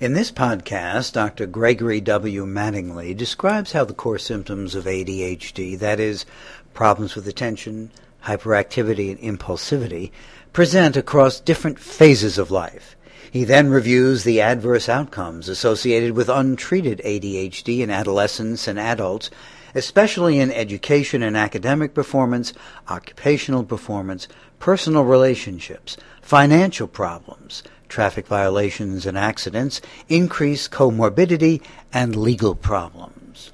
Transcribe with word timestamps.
In 0.00 0.12
this 0.12 0.30
podcast, 0.30 1.14
Dr. 1.14 1.44
Gregory 1.46 2.00
W. 2.00 2.46
Mattingly 2.46 3.16
describes 3.16 3.72
how 3.72 3.84
the 3.84 3.92
core 3.92 4.16
symptoms 4.16 4.76
of 4.76 4.84
ADHD, 4.84 5.76
that 5.76 5.98
is, 5.98 6.24
problems 6.72 7.16
with 7.16 7.26
attention, 7.26 7.90
hyperactivity, 8.24 9.10
and 9.10 9.40
impulsivity, 9.40 10.12
present 10.52 10.96
across 10.96 11.40
different 11.40 11.80
phases 11.80 12.38
of 12.38 12.52
life. 12.52 12.94
He 13.28 13.42
then 13.42 13.70
reviews 13.70 14.22
the 14.22 14.40
adverse 14.40 14.88
outcomes 14.88 15.48
associated 15.48 16.12
with 16.12 16.28
untreated 16.28 17.02
ADHD 17.04 17.80
in 17.80 17.90
adolescents 17.90 18.68
and 18.68 18.78
adults, 18.78 19.30
especially 19.74 20.38
in 20.38 20.52
education 20.52 21.24
and 21.24 21.36
academic 21.36 21.92
performance, 21.92 22.52
occupational 22.88 23.64
performance, 23.64 24.28
personal 24.60 25.02
relationships, 25.02 25.96
financial 26.22 26.86
problems, 26.86 27.64
traffic 27.88 28.26
violations 28.26 29.06
and 29.06 29.18
accidents, 29.18 29.80
increased 30.08 30.70
comorbidity, 30.70 31.62
and 31.92 32.14
legal 32.16 32.54
problems. 32.54 33.52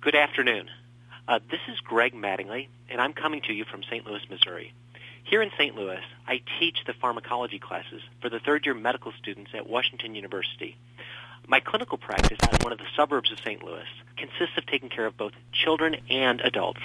Good 0.00 0.14
afternoon. 0.14 0.68
Uh, 1.28 1.38
this 1.50 1.60
is 1.68 1.78
Greg 1.80 2.14
Mattingly, 2.14 2.68
and 2.88 3.00
I'm 3.00 3.12
coming 3.12 3.40
to 3.42 3.52
you 3.52 3.64
from 3.64 3.82
St. 3.84 4.04
Louis, 4.04 4.22
Missouri. 4.28 4.72
Here 5.22 5.42
in 5.42 5.50
St. 5.56 5.76
Louis, 5.76 6.00
I 6.26 6.40
teach 6.58 6.78
the 6.86 6.92
pharmacology 6.92 7.58
classes 7.58 8.02
for 8.20 8.28
the 8.28 8.40
third-year 8.40 8.74
medical 8.74 9.12
students 9.12 9.52
at 9.54 9.68
Washington 9.68 10.14
University. 10.14 10.76
My 11.46 11.60
clinical 11.60 11.98
practice 11.98 12.38
in 12.50 12.58
one 12.62 12.72
of 12.72 12.78
the 12.78 12.86
suburbs 12.96 13.30
of 13.30 13.38
St. 13.38 13.62
Louis 13.62 13.86
consists 14.16 14.56
of 14.56 14.66
taking 14.66 14.88
care 14.88 15.06
of 15.06 15.16
both 15.16 15.32
children 15.52 15.96
and 16.08 16.40
adults. 16.40 16.80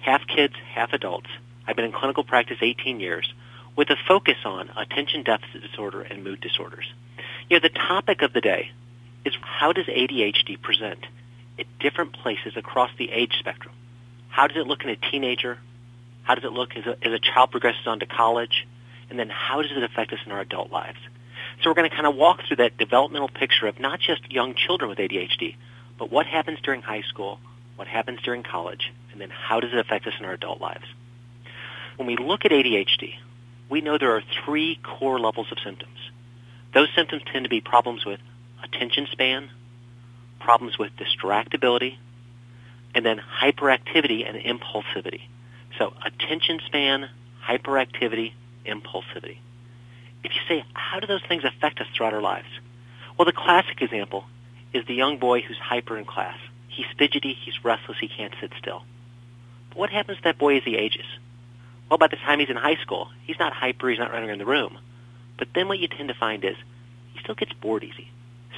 Half 0.00 0.26
kids, 0.26 0.54
half 0.74 0.92
adults. 0.92 1.28
I've 1.66 1.76
been 1.76 1.84
in 1.84 1.92
clinical 1.92 2.24
practice 2.24 2.58
18 2.60 3.00
years 3.00 3.32
with 3.76 3.90
a 3.90 3.96
focus 4.06 4.36
on 4.44 4.70
attention 4.76 5.22
deficit 5.22 5.62
disorder 5.62 6.02
and 6.02 6.24
mood 6.24 6.40
disorders. 6.40 6.92
You 7.48 7.56
know, 7.56 7.60
the 7.60 7.70
topic 7.70 8.22
of 8.22 8.32
the 8.32 8.40
day 8.40 8.70
is 9.24 9.34
how 9.40 9.72
does 9.72 9.86
ADHD 9.86 10.60
present 10.60 11.06
at 11.58 11.66
different 11.78 12.12
places 12.12 12.56
across 12.56 12.90
the 12.98 13.10
age 13.10 13.34
spectrum? 13.38 13.74
How 14.28 14.46
does 14.46 14.56
it 14.56 14.66
look 14.66 14.82
in 14.84 14.90
a 14.90 14.96
teenager? 14.96 15.58
How 16.22 16.34
does 16.34 16.44
it 16.44 16.52
look 16.52 16.76
as 16.76 16.86
a, 16.86 16.96
as 17.06 17.12
a 17.12 17.18
child 17.18 17.50
progresses 17.50 17.86
on 17.86 18.00
to 18.00 18.06
college? 18.06 18.66
And 19.10 19.18
then 19.18 19.28
how 19.28 19.62
does 19.62 19.70
it 19.70 19.82
affect 19.82 20.12
us 20.12 20.20
in 20.24 20.32
our 20.32 20.40
adult 20.40 20.70
lives? 20.70 20.98
So 21.62 21.70
we're 21.70 21.74
going 21.74 21.90
to 21.90 21.94
kind 21.94 22.06
of 22.06 22.16
walk 22.16 22.40
through 22.46 22.56
that 22.56 22.78
developmental 22.78 23.28
picture 23.28 23.66
of 23.66 23.78
not 23.78 24.00
just 24.00 24.30
young 24.30 24.54
children 24.54 24.88
with 24.88 24.98
ADHD, 24.98 25.56
but 25.98 26.10
what 26.10 26.26
happens 26.26 26.60
during 26.62 26.82
high 26.82 27.02
school, 27.02 27.38
what 27.76 27.88
happens 27.88 28.20
during 28.22 28.42
college, 28.42 28.92
and 29.12 29.20
then 29.20 29.30
how 29.30 29.60
does 29.60 29.72
it 29.72 29.78
affect 29.78 30.06
us 30.06 30.14
in 30.18 30.24
our 30.24 30.32
adult 30.32 30.60
lives? 30.60 30.84
When 31.96 32.06
we 32.06 32.16
look 32.16 32.44
at 32.44 32.50
ADHD, 32.50 33.14
we 33.72 33.80
know 33.80 33.96
there 33.96 34.14
are 34.14 34.22
three 34.44 34.78
core 34.82 35.18
levels 35.18 35.46
of 35.50 35.56
symptoms. 35.64 35.96
Those 36.74 36.88
symptoms 36.94 37.22
tend 37.32 37.46
to 37.46 37.48
be 37.48 37.62
problems 37.62 38.04
with 38.04 38.20
attention 38.62 39.08
span, 39.10 39.48
problems 40.40 40.78
with 40.78 40.92
distractibility, 40.98 41.96
and 42.94 43.04
then 43.04 43.18
hyperactivity 43.18 44.28
and 44.28 44.36
impulsivity. 44.36 45.22
So 45.78 45.94
attention 46.04 46.60
span, 46.66 47.08
hyperactivity, 47.42 48.34
impulsivity. 48.66 49.38
If 50.22 50.32
you 50.34 50.40
say, 50.46 50.64
how 50.74 51.00
do 51.00 51.06
those 51.06 51.22
things 51.26 51.42
affect 51.42 51.80
us 51.80 51.86
throughout 51.96 52.12
our 52.12 52.20
lives? 52.20 52.48
Well, 53.18 53.24
the 53.24 53.32
classic 53.32 53.80
example 53.80 54.26
is 54.74 54.84
the 54.86 54.94
young 54.94 55.16
boy 55.16 55.40
who's 55.40 55.56
hyper 55.56 55.96
in 55.96 56.04
class. 56.04 56.36
He's 56.68 56.86
fidgety, 56.98 57.32
he's 57.42 57.64
restless, 57.64 57.96
he 57.98 58.08
can't 58.08 58.34
sit 58.38 58.52
still. 58.58 58.82
But 59.70 59.78
what 59.78 59.88
happens 59.88 60.18
to 60.18 60.24
that 60.24 60.38
boy 60.38 60.58
as 60.58 60.62
he 60.62 60.76
ages? 60.76 61.06
Well, 61.92 61.98
by 61.98 62.08
the 62.08 62.16
time 62.16 62.40
he's 62.40 62.48
in 62.48 62.56
high 62.56 62.76
school, 62.76 63.10
he's 63.26 63.38
not 63.38 63.52
hyper, 63.52 63.90
he's 63.90 63.98
not 63.98 64.10
running 64.10 64.30
around 64.30 64.38
the 64.38 64.46
room. 64.46 64.78
But 65.36 65.48
then 65.54 65.68
what 65.68 65.78
you 65.78 65.88
tend 65.88 66.08
to 66.08 66.14
find 66.14 66.42
is 66.42 66.56
he 67.12 67.20
still 67.20 67.34
gets 67.34 67.52
bored 67.52 67.84
easy. 67.84 68.08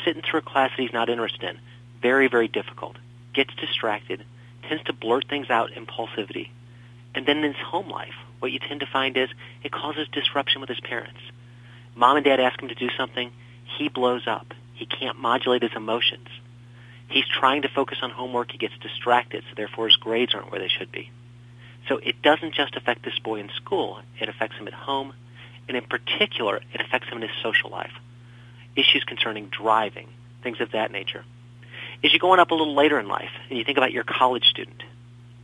Sitting 0.04 0.22
through 0.22 0.38
a 0.38 0.42
class 0.42 0.70
that 0.70 0.80
he's 0.80 0.92
not 0.92 1.08
interested 1.08 1.42
in, 1.42 1.58
very, 2.00 2.28
very 2.28 2.46
difficult. 2.46 2.94
Gets 3.32 3.52
distracted, 3.56 4.24
tends 4.68 4.84
to 4.84 4.92
blurt 4.92 5.26
things 5.28 5.50
out, 5.50 5.72
impulsivity. 5.72 6.50
And 7.12 7.26
then 7.26 7.38
in 7.38 7.54
his 7.54 7.60
home 7.60 7.88
life, 7.88 8.14
what 8.38 8.52
you 8.52 8.60
tend 8.60 8.78
to 8.78 8.86
find 8.86 9.16
is 9.16 9.30
it 9.64 9.72
causes 9.72 10.06
disruption 10.12 10.60
with 10.60 10.70
his 10.70 10.78
parents. 10.78 11.18
Mom 11.96 12.16
and 12.16 12.24
dad 12.24 12.38
ask 12.38 12.62
him 12.62 12.68
to 12.68 12.76
do 12.76 12.88
something, 12.96 13.32
he 13.76 13.88
blows 13.88 14.28
up. 14.28 14.54
He 14.74 14.86
can't 14.86 15.18
modulate 15.18 15.62
his 15.62 15.74
emotions. 15.74 16.28
He's 17.08 17.26
trying 17.26 17.62
to 17.62 17.68
focus 17.68 17.98
on 18.00 18.12
homework, 18.12 18.52
he 18.52 18.58
gets 18.58 18.78
distracted, 18.78 19.42
so 19.48 19.56
therefore 19.56 19.88
his 19.88 19.96
grades 19.96 20.36
aren't 20.36 20.52
where 20.52 20.60
they 20.60 20.68
should 20.68 20.92
be. 20.92 21.10
So 21.88 21.98
it 21.98 22.22
doesn't 22.22 22.54
just 22.54 22.76
affect 22.76 23.04
this 23.04 23.18
boy 23.18 23.40
in 23.40 23.50
school, 23.56 24.00
it 24.20 24.28
affects 24.28 24.56
him 24.56 24.66
at 24.66 24.74
home, 24.74 25.12
and 25.68 25.76
in 25.76 25.84
particular, 25.84 26.60
it 26.72 26.80
affects 26.80 27.08
him 27.08 27.22
in 27.22 27.28
his 27.28 27.36
social 27.42 27.70
life. 27.70 27.92
Issues 28.76 29.04
concerning 29.04 29.48
driving, 29.48 30.08
things 30.42 30.60
of 30.60 30.72
that 30.72 30.90
nature. 30.90 31.24
As 32.02 32.12
you're 32.12 32.20
going 32.20 32.40
up 32.40 32.50
a 32.50 32.54
little 32.54 32.74
later 32.74 32.98
in 32.98 33.08
life, 33.08 33.30
and 33.48 33.58
you 33.58 33.64
think 33.64 33.78
about 33.78 33.92
your 33.92 34.04
college 34.04 34.44
student, 34.44 34.82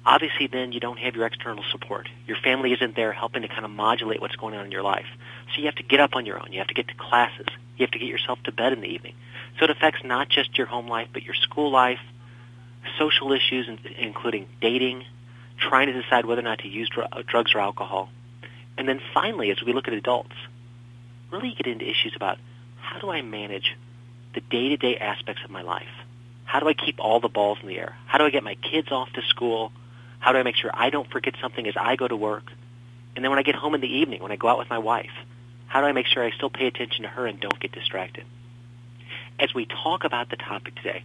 obviously 0.05 0.47
then 0.47 0.73
you 0.73 0.81
don't 0.81 0.99
have 0.99 1.15
your 1.15 1.27
external 1.27 1.65
support. 1.71 2.09
Your 2.27 2.37
family 2.37 2.72
isn't 2.72 2.97
there 2.97 3.12
helping 3.12 3.43
to 3.43 3.49
kind 3.49 3.65
of 3.65 3.71
modulate 3.71 4.21
what's 4.21 4.37
going 4.37 4.55
on 4.55 4.67
in 4.67 4.72
your 4.72 4.83
life. 4.83 5.07
So 5.53 5.61
you 5.61 5.67
have 5.67 5.77
to 5.77 5.83
get 5.83 6.01
up 6.01 6.17
on 6.17 6.27
your 6.27 6.41
own. 6.41 6.53
You 6.53 6.59
have 6.59 6.69
to 6.69 6.75
get 6.75 6.89
to 6.89 6.95
classes. 6.95 7.47
You 7.77 7.84
have 7.84 7.93
to 7.93 7.99
get 7.99 8.09
yourself 8.09 8.43
to 8.45 8.53
bed 8.53 8.72
in 8.72 8.81
the 8.81 8.89
evening. 8.89 9.15
So 9.59 9.65
it 9.65 9.71
affects 9.71 10.05
not 10.05 10.28
just 10.28 10.57
your 10.57 10.67
home 10.67 10.89
life, 10.89 11.09
but 11.12 11.22
your 11.22 11.34
school 11.34 11.71
life, 11.71 12.01
social 12.99 13.33
issues, 13.33 13.69
including 13.99 14.47
dating, 14.61 15.05
trying 15.60 15.87
to 15.87 16.03
decide 16.03 16.25
whether 16.25 16.41
or 16.41 16.44
not 16.44 16.60
to 16.60 16.69
use 16.69 16.88
dr- 16.88 17.09
uh, 17.12 17.22
drugs 17.26 17.54
or 17.54 17.60
alcohol. 17.60 18.09
And 18.76 18.88
then 18.88 19.00
finally, 19.15 19.50
as 19.50 19.62
we 19.62 19.72
look 19.72 19.88
at 19.88 19.94
adults, 19.94 20.34
really 21.31 21.54
get 21.54 21.66
into 21.66 21.88
issues 21.88 22.15
about 22.16 22.38
how 22.81 22.98
do 22.98 23.10
I 23.10 23.22
manage 23.22 23.76
the 24.34 24.41
day-to-day 24.41 24.97
aspects 24.97 25.43
of 25.44 25.50
my 25.50 25.62
life? 25.62 25.88
How 26.44 26.60
do 26.60 26.69
I 26.69 26.75
keep 26.75 26.98
all 26.98 27.21
the 27.21 27.28
balls 27.28 27.59
in 27.62 27.69
the 27.69 27.78
air? 27.78 27.97
How 28.06 28.19
do 28.19 28.25
I 28.25 28.31
get 28.31 28.43
my 28.43 28.54
kids 28.56 28.91
off 28.91 29.12
to 29.12 29.22
school? 29.22 29.71
How 30.19 30.32
do 30.32 30.38
I 30.38 30.43
make 30.43 30.56
sure 30.56 30.71
I 30.72 30.91
don't 30.91 31.10
forget 31.10 31.34
something 31.41 31.66
as 31.66 31.75
I 31.77 31.97
go 31.97 32.09
to 32.09 32.16
work? 32.16 32.50
And 33.15 33.25
then 33.25 33.31
when 33.31 33.38
I 33.38 33.42
get 33.42 33.54
home 33.54 33.75
in 33.75 33.81
the 33.81 33.98
evening, 33.98 34.22
when 34.22 34.32
I 34.32 34.37
go 34.37 34.48
out 34.48 34.59
with 34.59 34.71
my 34.71 34.78
wife, 34.78 35.12
how 35.66 35.81
do 35.81 35.87
I 35.87 35.92
make 35.92 36.06
sure 36.06 36.25
I 36.25 36.31
still 36.32 36.50
pay 36.50 36.66
attention 36.66 37.03
to 37.03 37.09
her 37.09 37.27
and 37.27 37.38
don't 37.38 37.59
get 37.60 37.72
distracted? 37.72 38.25
As 39.38 39.54
we 39.54 39.66
talk 39.66 40.04
about 40.04 40.28
the 40.28 40.37
topic 40.37 40.75
today, 40.77 41.04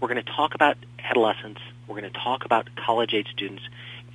we're 0.00 0.08
going 0.08 0.24
to 0.24 0.32
talk 0.32 0.54
about 0.54 0.76
adolescents, 1.02 1.60
we're 1.88 2.00
going 2.00 2.12
to 2.12 2.18
talk 2.18 2.44
about 2.44 2.68
college-age 2.76 3.28
students, 3.32 3.62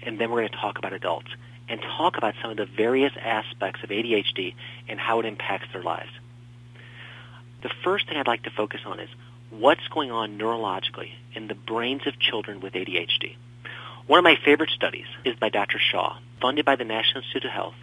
and 0.03 0.19
then 0.19 0.29
we're 0.29 0.41
going 0.41 0.51
to 0.51 0.57
talk 0.57 0.78
about 0.78 0.94
adults 0.94 1.29
and 1.67 1.81
talk 1.81 2.17
about 2.17 2.35
some 2.41 2.51
of 2.51 2.57
the 2.57 2.66
various 2.66 3.13
aspects 3.19 3.84
of 3.84 3.89
ADHD 3.89 4.53
and 4.88 5.00
how 5.00 5.19
it 5.19 5.25
impacts 5.25 5.67
their 5.73 5.81
lives. 5.81 6.12
The 7.62 7.72
first 7.83 8.07
thing 8.07 8.17
I'd 8.17 8.28
like 8.28 8.44
to 8.44 8.51
focus 8.51 8.81
on 8.85 9.00
is 9.00 9.09
what's 9.50 9.88
going 9.88 10.12
on 10.12 10.38
neurologically 10.38 11.12
in 11.33 11.47
the 11.47 11.56
brains 11.56 12.06
of 12.06 12.19
children 12.19 12.59
with 12.59 12.73
ADHD. 12.73 13.35
One 14.06 14.19
of 14.19 14.23
my 14.23 14.35
favorite 14.44 14.72
studies 14.72 15.06
is 15.23 15.35
by 15.38 15.50
Dr. 15.50 15.79
Shaw, 15.79 16.17
funded 16.41 16.66
by 16.66 16.75
the 16.75 16.83
National 16.83 17.23
Institute 17.23 17.45
of 17.45 17.51
Health. 17.51 17.75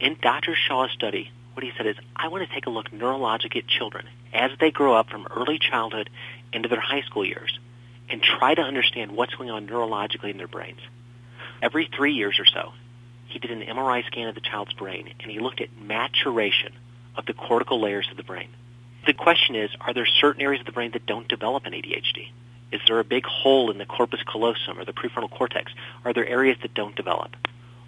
In 0.00 0.16
Dr. 0.20 0.56
Shaw's 0.56 0.90
study, 0.90 1.30
what 1.54 1.62
he 1.62 1.70
said 1.76 1.86
is, 1.86 1.96
I 2.16 2.28
want 2.28 2.46
to 2.46 2.52
take 2.52 2.66
a 2.66 2.70
look 2.70 2.90
neurologically 2.90 3.58
at 3.58 3.68
children 3.68 4.06
as 4.32 4.50
they 4.58 4.72
grow 4.72 4.94
up 4.94 5.08
from 5.08 5.28
early 5.30 5.58
childhood 5.58 6.10
into 6.52 6.68
their 6.68 6.80
high 6.80 7.02
school 7.02 7.24
years 7.24 7.58
and 8.12 8.22
try 8.22 8.54
to 8.54 8.62
understand 8.62 9.10
what's 9.10 9.34
going 9.34 9.50
on 9.50 9.66
neurologically 9.66 10.30
in 10.30 10.36
their 10.36 10.46
brains 10.46 10.80
every 11.62 11.88
three 11.96 12.12
years 12.12 12.38
or 12.38 12.44
so, 12.44 12.72
he 13.28 13.38
did 13.38 13.50
an 13.50 13.62
MRI 13.62 14.04
scan 14.06 14.28
of 14.28 14.34
the 14.34 14.40
child's 14.40 14.74
brain 14.74 15.14
and 15.20 15.30
he 15.30 15.38
looked 15.38 15.60
at 15.60 15.68
maturation 15.80 16.72
of 17.16 17.24
the 17.24 17.32
cortical 17.32 17.80
layers 17.80 18.08
of 18.10 18.16
the 18.16 18.22
brain. 18.24 18.48
The 19.06 19.14
question 19.14 19.54
is, 19.54 19.70
are 19.80 19.94
there 19.94 20.06
certain 20.06 20.42
areas 20.42 20.60
of 20.60 20.66
the 20.66 20.72
brain 20.72 20.90
that 20.92 21.06
don't 21.06 21.28
develop 21.28 21.66
in 21.66 21.72
ADHD? 21.72 22.30
Is 22.72 22.80
there 22.86 22.98
a 22.98 23.04
big 23.04 23.24
hole 23.26 23.70
in 23.70 23.78
the 23.78 23.86
corpus 23.86 24.20
callosum 24.30 24.78
or 24.78 24.84
the 24.84 24.92
prefrontal 24.92 25.30
cortex? 25.30 25.72
Are 26.04 26.12
there 26.12 26.26
areas 26.26 26.58
that 26.62 26.74
don't 26.74 26.96
develop? 26.96 27.36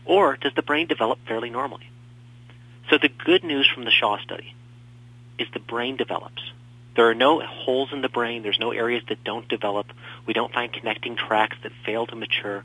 Or 0.04 0.36
does 0.36 0.52
the 0.54 0.62
brain 0.62 0.86
develop 0.86 1.18
fairly 1.26 1.50
normally? 1.50 1.88
So 2.90 2.98
the 2.98 3.08
good 3.08 3.44
news 3.44 3.66
from 3.66 3.84
the 3.84 3.90
Shaw 3.90 4.18
study 4.18 4.54
is 5.38 5.48
the 5.52 5.60
brain 5.60 5.96
develops. 5.96 6.42
There 6.96 7.08
are 7.08 7.14
no 7.14 7.40
holes 7.40 7.92
in 7.92 8.02
the 8.02 8.08
brain. 8.08 8.42
There's 8.42 8.60
no 8.60 8.70
areas 8.70 9.02
that 9.08 9.24
don't 9.24 9.48
develop. 9.48 9.86
We 10.26 10.32
don't 10.32 10.52
find 10.52 10.72
connecting 10.72 11.16
tracks 11.16 11.56
that 11.62 11.72
fail 11.84 12.06
to 12.06 12.14
mature. 12.14 12.64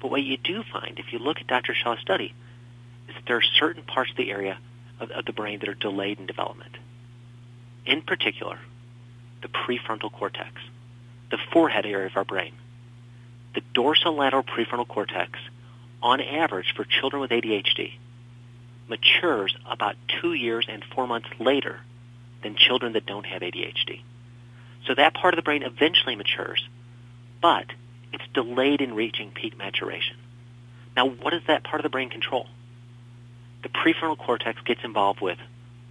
But 0.00 0.10
what 0.10 0.22
you 0.22 0.36
do 0.36 0.62
find, 0.62 0.98
if 0.98 1.12
you 1.12 1.18
look 1.18 1.38
at 1.40 1.46
Dr. 1.46 1.74
Shaw's 1.74 2.00
study, 2.00 2.34
is 3.08 3.14
that 3.14 3.24
there 3.26 3.36
are 3.36 3.42
certain 3.42 3.82
parts 3.82 4.10
of 4.10 4.16
the 4.16 4.30
area 4.30 4.58
of, 5.00 5.10
of 5.10 5.24
the 5.24 5.32
brain 5.32 5.60
that 5.60 5.68
are 5.68 5.74
delayed 5.74 6.18
in 6.18 6.26
development. 6.26 6.76
In 7.86 8.02
particular, 8.02 8.58
the 9.40 9.48
prefrontal 9.48 10.12
cortex, 10.12 10.52
the 11.30 11.38
forehead 11.52 11.86
area 11.86 12.06
of 12.06 12.16
our 12.16 12.24
brain. 12.24 12.52
The 13.54 13.62
dorsolateral 13.74 14.44
prefrontal 14.44 14.88
cortex, 14.88 15.38
on 16.02 16.20
average 16.20 16.74
for 16.76 16.84
children 16.84 17.20
with 17.20 17.30
ADHD, 17.30 17.94
matures 18.88 19.56
about 19.68 19.96
two 20.20 20.34
years 20.34 20.66
and 20.68 20.84
four 20.84 21.06
months 21.06 21.28
later 21.38 21.80
than 22.42 22.56
children 22.56 22.94
that 22.94 23.06
don't 23.06 23.26
have 23.26 23.42
ADHD. 23.42 24.02
So 24.86 24.94
that 24.94 25.14
part 25.14 25.34
of 25.34 25.36
the 25.36 25.42
brain 25.42 25.62
eventually 25.62 26.16
matures, 26.16 26.62
but 27.40 27.66
it's 28.12 28.24
delayed 28.34 28.80
in 28.80 28.94
reaching 28.94 29.30
peak 29.30 29.56
maturation. 29.56 30.16
Now, 30.96 31.08
what 31.08 31.30
does 31.30 31.42
that 31.46 31.64
part 31.64 31.80
of 31.80 31.84
the 31.84 31.90
brain 31.90 32.10
control? 32.10 32.46
The 33.62 33.68
prefrontal 33.68 34.18
cortex 34.18 34.60
gets 34.62 34.80
involved 34.82 35.20
with 35.20 35.38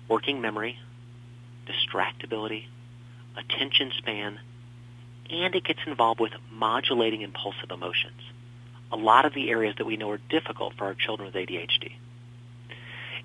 working 0.07 0.41
memory, 0.41 0.77
distractibility, 1.65 2.65
attention 3.37 3.91
span, 3.97 4.39
and 5.29 5.55
it 5.55 5.63
gets 5.63 5.79
involved 5.87 6.19
with 6.19 6.33
modulating 6.51 7.21
impulsive 7.21 7.71
emotions. 7.71 8.21
A 8.91 8.97
lot 8.97 9.25
of 9.25 9.33
the 9.33 9.49
areas 9.49 9.75
that 9.77 9.85
we 9.85 9.95
know 9.95 10.11
are 10.11 10.19
difficult 10.29 10.73
for 10.77 10.85
our 10.85 10.93
children 10.93 11.27
with 11.27 11.35
ADHD. 11.35 11.93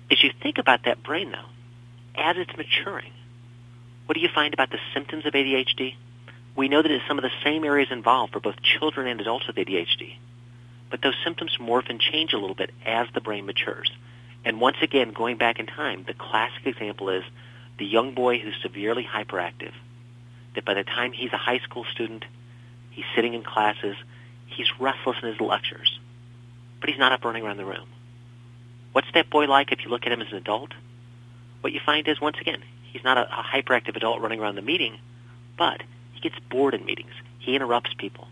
As 0.09 0.23
you 0.23 0.31
think 0.41 0.57
about 0.57 0.85
that 0.85 1.03
brain, 1.03 1.31
though, 1.31 1.49
as 2.17 2.35
it's 2.37 2.55
maturing, 2.57 3.11
what 4.05 4.15
do 4.15 4.21
you 4.21 4.29
find 4.33 4.53
about 4.53 4.71
the 4.71 4.79
symptoms 4.93 5.25
of 5.25 5.33
ADHD? 5.33 5.95
We 6.55 6.69
know 6.69 6.81
that 6.81 6.91
it's 6.91 7.07
some 7.07 7.19
of 7.19 7.23
the 7.23 7.43
same 7.43 7.63
areas 7.63 7.89
involved 7.91 8.33
for 8.33 8.39
both 8.39 8.55
children 8.61 9.07
and 9.07 9.21
adults 9.21 9.47
with 9.47 9.57
ADHD. 9.57 10.15
But 10.89 11.01
those 11.01 11.15
symptoms 11.23 11.57
morph 11.59 11.89
and 11.89 11.99
change 11.99 12.33
a 12.33 12.37
little 12.37 12.55
bit 12.55 12.71
as 12.85 13.07
the 13.13 13.21
brain 13.21 13.45
matures. 13.45 13.91
And 14.45 14.61
once 14.61 14.77
again, 14.81 15.11
going 15.11 15.37
back 15.37 15.59
in 15.59 15.65
time, 15.65 16.05
the 16.07 16.13
classic 16.13 16.65
example 16.65 17.09
is 17.09 17.23
the 17.77 17.85
young 17.85 18.13
boy 18.13 18.39
who's 18.39 18.55
severely 18.61 19.03
hyperactive, 19.03 19.73
that 20.55 20.65
by 20.65 20.73
the 20.73 20.83
time 20.83 21.11
he's 21.11 21.33
a 21.33 21.37
high 21.37 21.59
school 21.59 21.85
student, 21.91 22.25
he's 22.91 23.05
sitting 23.15 23.33
in 23.33 23.43
classes, 23.43 23.95
he's 24.47 24.67
restless 24.79 25.17
in 25.21 25.29
his 25.29 25.41
lectures, 25.41 25.99
but 26.79 26.89
he's 26.89 26.97
not 26.97 27.11
up 27.11 27.23
running 27.25 27.43
around 27.43 27.57
the 27.57 27.65
room. 27.65 27.87
What's 28.93 29.11
that 29.13 29.29
boy 29.29 29.45
like 29.45 29.71
if 29.71 29.83
you 29.83 29.89
look 29.89 30.05
at 30.05 30.11
him 30.11 30.21
as 30.21 30.31
an 30.31 30.37
adult? 30.37 30.71
What 31.67 31.73
you 31.73 31.81
find 31.85 32.07
is, 32.07 32.21
once 32.21 32.37
again, 32.39 32.63
he's 32.93 33.03
not 33.03 33.17
a, 33.17 33.23
a 33.23 33.43
hyperactive 33.43 33.97
adult 33.97 34.21
running 34.21 34.39
around 34.39 34.55
the 34.55 34.61
meeting, 34.61 34.99
but 35.57 35.83
he 36.13 36.21
gets 36.21 36.39
bored 36.49 36.73
in 36.73 36.85
meetings. 36.85 37.11
He 37.39 37.57
interrupts 37.57 37.93
people. 37.97 38.29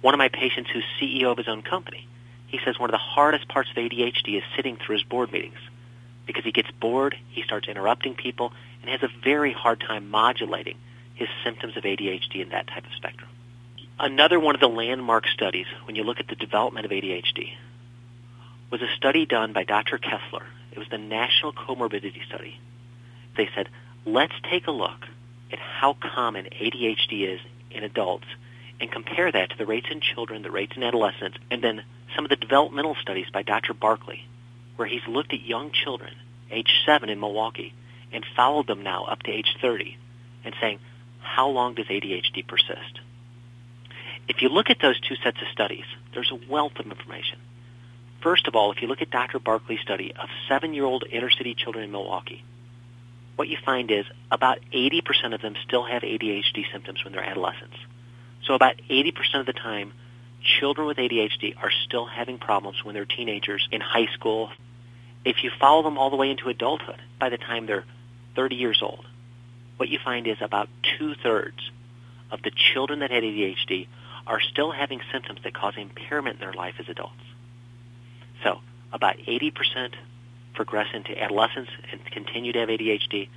One 0.00 0.14
of 0.14 0.18
my 0.18 0.30
patients 0.30 0.70
who's 0.70 0.82
CEO 0.98 1.30
of 1.30 1.36
his 1.36 1.48
own 1.48 1.60
company, 1.60 2.08
he 2.46 2.58
says 2.64 2.78
one 2.78 2.88
of 2.88 2.94
the 2.94 2.96
hardest 2.96 3.46
parts 3.46 3.68
of 3.68 3.76
ADHD 3.76 4.38
is 4.38 4.42
sitting 4.56 4.78
through 4.78 4.96
his 4.96 5.04
board 5.04 5.30
meetings 5.30 5.58
because 6.24 6.44
he 6.44 6.50
gets 6.50 6.70
bored, 6.80 7.14
he 7.28 7.42
starts 7.42 7.68
interrupting 7.68 8.14
people, 8.14 8.54
and 8.80 8.90
has 8.90 9.02
a 9.02 9.20
very 9.22 9.52
hard 9.52 9.78
time 9.78 10.08
modulating 10.08 10.78
his 11.14 11.28
symptoms 11.44 11.76
of 11.76 11.82
ADHD 11.82 12.36
in 12.36 12.48
that 12.48 12.68
type 12.68 12.86
of 12.86 12.92
spectrum. 12.94 13.28
Another 14.00 14.40
one 14.40 14.54
of 14.54 14.62
the 14.62 14.66
landmark 14.66 15.28
studies, 15.28 15.66
when 15.84 15.94
you 15.94 16.04
look 16.04 16.20
at 16.20 16.28
the 16.28 16.36
development 16.36 16.86
of 16.86 16.90
ADHD, 16.90 17.52
was 18.70 18.80
a 18.80 18.88
study 18.96 19.26
done 19.26 19.52
by 19.52 19.64
Dr. 19.64 19.98
Kessler. 19.98 20.46
It 20.72 20.78
was 20.78 20.88
the 20.90 20.98
National 20.98 21.52
Comorbidity 21.52 22.24
Study. 22.26 22.58
They 23.36 23.48
said, 23.54 23.68
let's 24.04 24.34
take 24.50 24.66
a 24.66 24.72
look 24.72 25.06
at 25.52 25.58
how 25.58 25.94
common 25.94 26.46
ADHD 26.46 27.34
is 27.34 27.40
in 27.70 27.84
adults 27.84 28.26
and 28.80 28.90
compare 28.90 29.30
that 29.30 29.50
to 29.50 29.58
the 29.58 29.66
rates 29.66 29.86
in 29.90 30.00
children, 30.00 30.42
the 30.42 30.50
rates 30.50 30.72
in 30.76 30.82
adolescents, 30.82 31.38
and 31.50 31.62
then 31.62 31.84
some 32.16 32.24
of 32.24 32.30
the 32.30 32.36
developmental 32.36 32.96
studies 33.00 33.26
by 33.32 33.42
Dr. 33.42 33.74
Barkley, 33.74 34.26
where 34.76 34.88
he's 34.88 35.06
looked 35.06 35.32
at 35.32 35.42
young 35.42 35.70
children, 35.70 36.14
age 36.50 36.70
7 36.84 37.08
in 37.08 37.20
Milwaukee, 37.20 37.74
and 38.12 38.24
followed 38.34 38.66
them 38.66 38.82
now 38.82 39.04
up 39.04 39.22
to 39.22 39.30
age 39.30 39.56
30, 39.60 39.96
and 40.44 40.54
saying, 40.60 40.78
how 41.20 41.48
long 41.48 41.74
does 41.74 41.86
ADHD 41.86 42.46
persist? 42.46 43.00
If 44.28 44.42
you 44.42 44.48
look 44.48 44.70
at 44.70 44.80
those 44.80 45.00
two 45.00 45.16
sets 45.16 45.40
of 45.40 45.48
studies, 45.52 45.84
there's 46.12 46.30
a 46.30 46.50
wealth 46.50 46.78
of 46.78 46.86
information. 46.86 47.38
First 48.22 48.46
of 48.46 48.54
all, 48.54 48.70
if 48.70 48.80
you 48.80 48.86
look 48.86 49.02
at 49.02 49.10
Dr. 49.10 49.40
Barkley's 49.40 49.80
study 49.80 50.12
of 50.14 50.28
seven-year-old 50.48 51.04
inner-city 51.10 51.56
children 51.56 51.84
in 51.84 51.90
Milwaukee, 51.90 52.44
what 53.34 53.48
you 53.48 53.56
find 53.64 53.90
is 53.90 54.06
about 54.30 54.58
80% 54.72 55.34
of 55.34 55.42
them 55.42 55.56
still 55.66 55.84
have 55.84 56.02
ADHD 56.02 56.70
symptoms 56.70 57.02
when 57.02 57.12
they're 57.12 57.24
adolescents. 57.24 57.76
So 58.44 58.54
about 58.54 58.76
80% 58.88 59.40
of 59.40 59.46
the 59.46 59.52
time, 59.52 59.92
children 60.40 60.86
with 60.86 60.98
ADHD 60.98 61.56
are 61.60 61.72
still 61.84 62.06
having 62.06 62.38
problems 62.38 62.84
when 62.84 62.94
they're 62.94 63.06
teenagers 63.06 63.66
in 63.72 63.80
high 63.80 64.06
school. 64.14 64.52
If 65.24 65.42
you 65.42 65.50
follow 65.58 65.82
them 65.82 65.98
all 65.98 66.10
the 66.10 66.16
way 66.16 66.30
into 66.30 66.48
adulthood, 66.48 67.00
by 67.18 67.28
the 67.28 67.38
time 67.38 67.66
they're 67.66 67.84
30 68.36 68.54
years 68.54 68.80
old, 68.82 69.04
what 69.78 69.88
you 69.88 69.98
find 70.04 70.28
is 70.28 70.36
about 70.40 70.68
two-thirds 70.96 71.70
of 72.30 72.42
the 72.42 72.52
children 72.52 73.00
that 73.00 73.10
had 73.10 73.24
ADHD 73.24 73.88
are 74.28 74.40
still 74.40 74.70
having 74.70 75.00
symptoms 75.10 75.40
that 75.42 75.54
cause 75.54 75.74
impairment 75.76 76.34
in 76.36 76.40
their 76.40 76.52
life 76.52 76.74
as 76.78 76.88
adults. 76.88 77.14
So 78.42 78.60
about 78.92 79.18
80% 79.18 79.94
progress 80.54 80.88
into 80.92 81.20
adolescence 81.20 81.70
and 81.90 82.04
continue 82.06 82.52
to 82.52 82.60
have 82.60 82.68
ADHD, 82.68 83.28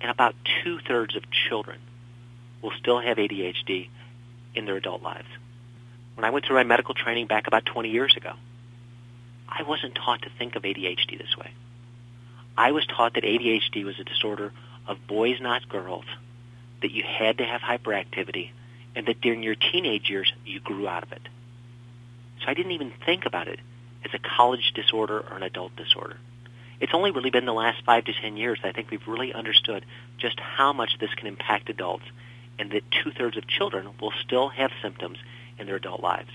and 0.00 0.10
about 0.10 0.34
two-thirds 0.62 1.16
of 1.16 1.24
children 1.30 1.78
will 2.60 2.72
still 2.78 3.00
have 3.00 3.18
ADHD 3.18 3.88
in 4.54 4.64
their 4.64 4.76
adult 4.76 5.02
lives. 5.02 5.28
When 6.14 6.24
I 6.24 6.30
went 6.30 6.46
through 6.46 6.56
my 6.56 6.64
medical 6.64 6.94
training 6.94 7.26
back 7.26 7.46
about 7.46 7.64
20 7.64 7.90
years 7.90 8.16
ago, 8.16 8.32
I 9.48 9.62
wasn't 9.64 9.94
taught 9.94 10.22
to 10.22 10.30
think 10.38 10.56
of 10.56 10.62
ADHD 10.62 11.18
this 11.18 11.36
way. 11.36 11.50
I 12.56 12.72
was 12.72 12.86
taught 12.86 13.14
that 13.14 13.24
ADHD 13.24 13.84
was 13.84 13.98
a 13.98 14.04
disorder 14.04 14.52
of 14.86 15.06
boys, 15.06 15.40
not 15.40 15.68
girls, 15.68 16.04
that 16.80 16.90
you 16.90 17.02
had 17.02 17.38
to 17.38 17.44
have 17.44 17.60
hyperactivity, 17.60 18.50
and 18.94 19.06
that 19.06 19.20
during 19.20 19.42
your 19.42 19.54
teenage 19.54 20.10
years 20.10 20.32
you 20.44 20.60
grew 20.60 20.88
out 20.88 21.02
of 21.02 21.12
it. 21.12 21.22
So 22.40 22.46
I 22.48 22.54
didn't 22.54 22.72
even 22.72 22.92
think 23.04 23.24
about 23.26 23.48
it 23.48 23.60
as 24.04 24.12
a 24.14 24.18
college 24.18 24.72
disorder 24.74 25.20
or 25.20 25.36
an 25.36 25.42
adult 25.42 25.74
disorder. 25.76 26.16
It's 26.80 26.94
only 26.94 27.12
really 27.12 27.30
been 27.30 27.44
the 27.44 27.52
last 27.52 27.84
five 27.84 28.04
to 28.06 28.12
ten 28.12 28.36
years 28.36 28.58
that 28.62 28.68
I 28.68 28.72
think 28.72 28.90
we've 28.90 29.06
really 29.06 29.32
understood 29.32 29.84
just 30.18 30.38
how 30.40 30.72
much 30.72 30.98
this 30.98 31.14
can 31.14 31.28
impact 31.28 31.70
adults 31.70 32.04
and 32.58 32.72
that 32.72 32.82
two-thirds 32.90 33.36
of 33.36 33.46
children 33.46 33.88
will 34.00 34.12
still 34.24 34.48
have 34.48 34.70
symptoms 34.82 35.18
in 35.58 35.66
their 35.66 35.76
adult 35.76 36.02
lives. 36.02 36.30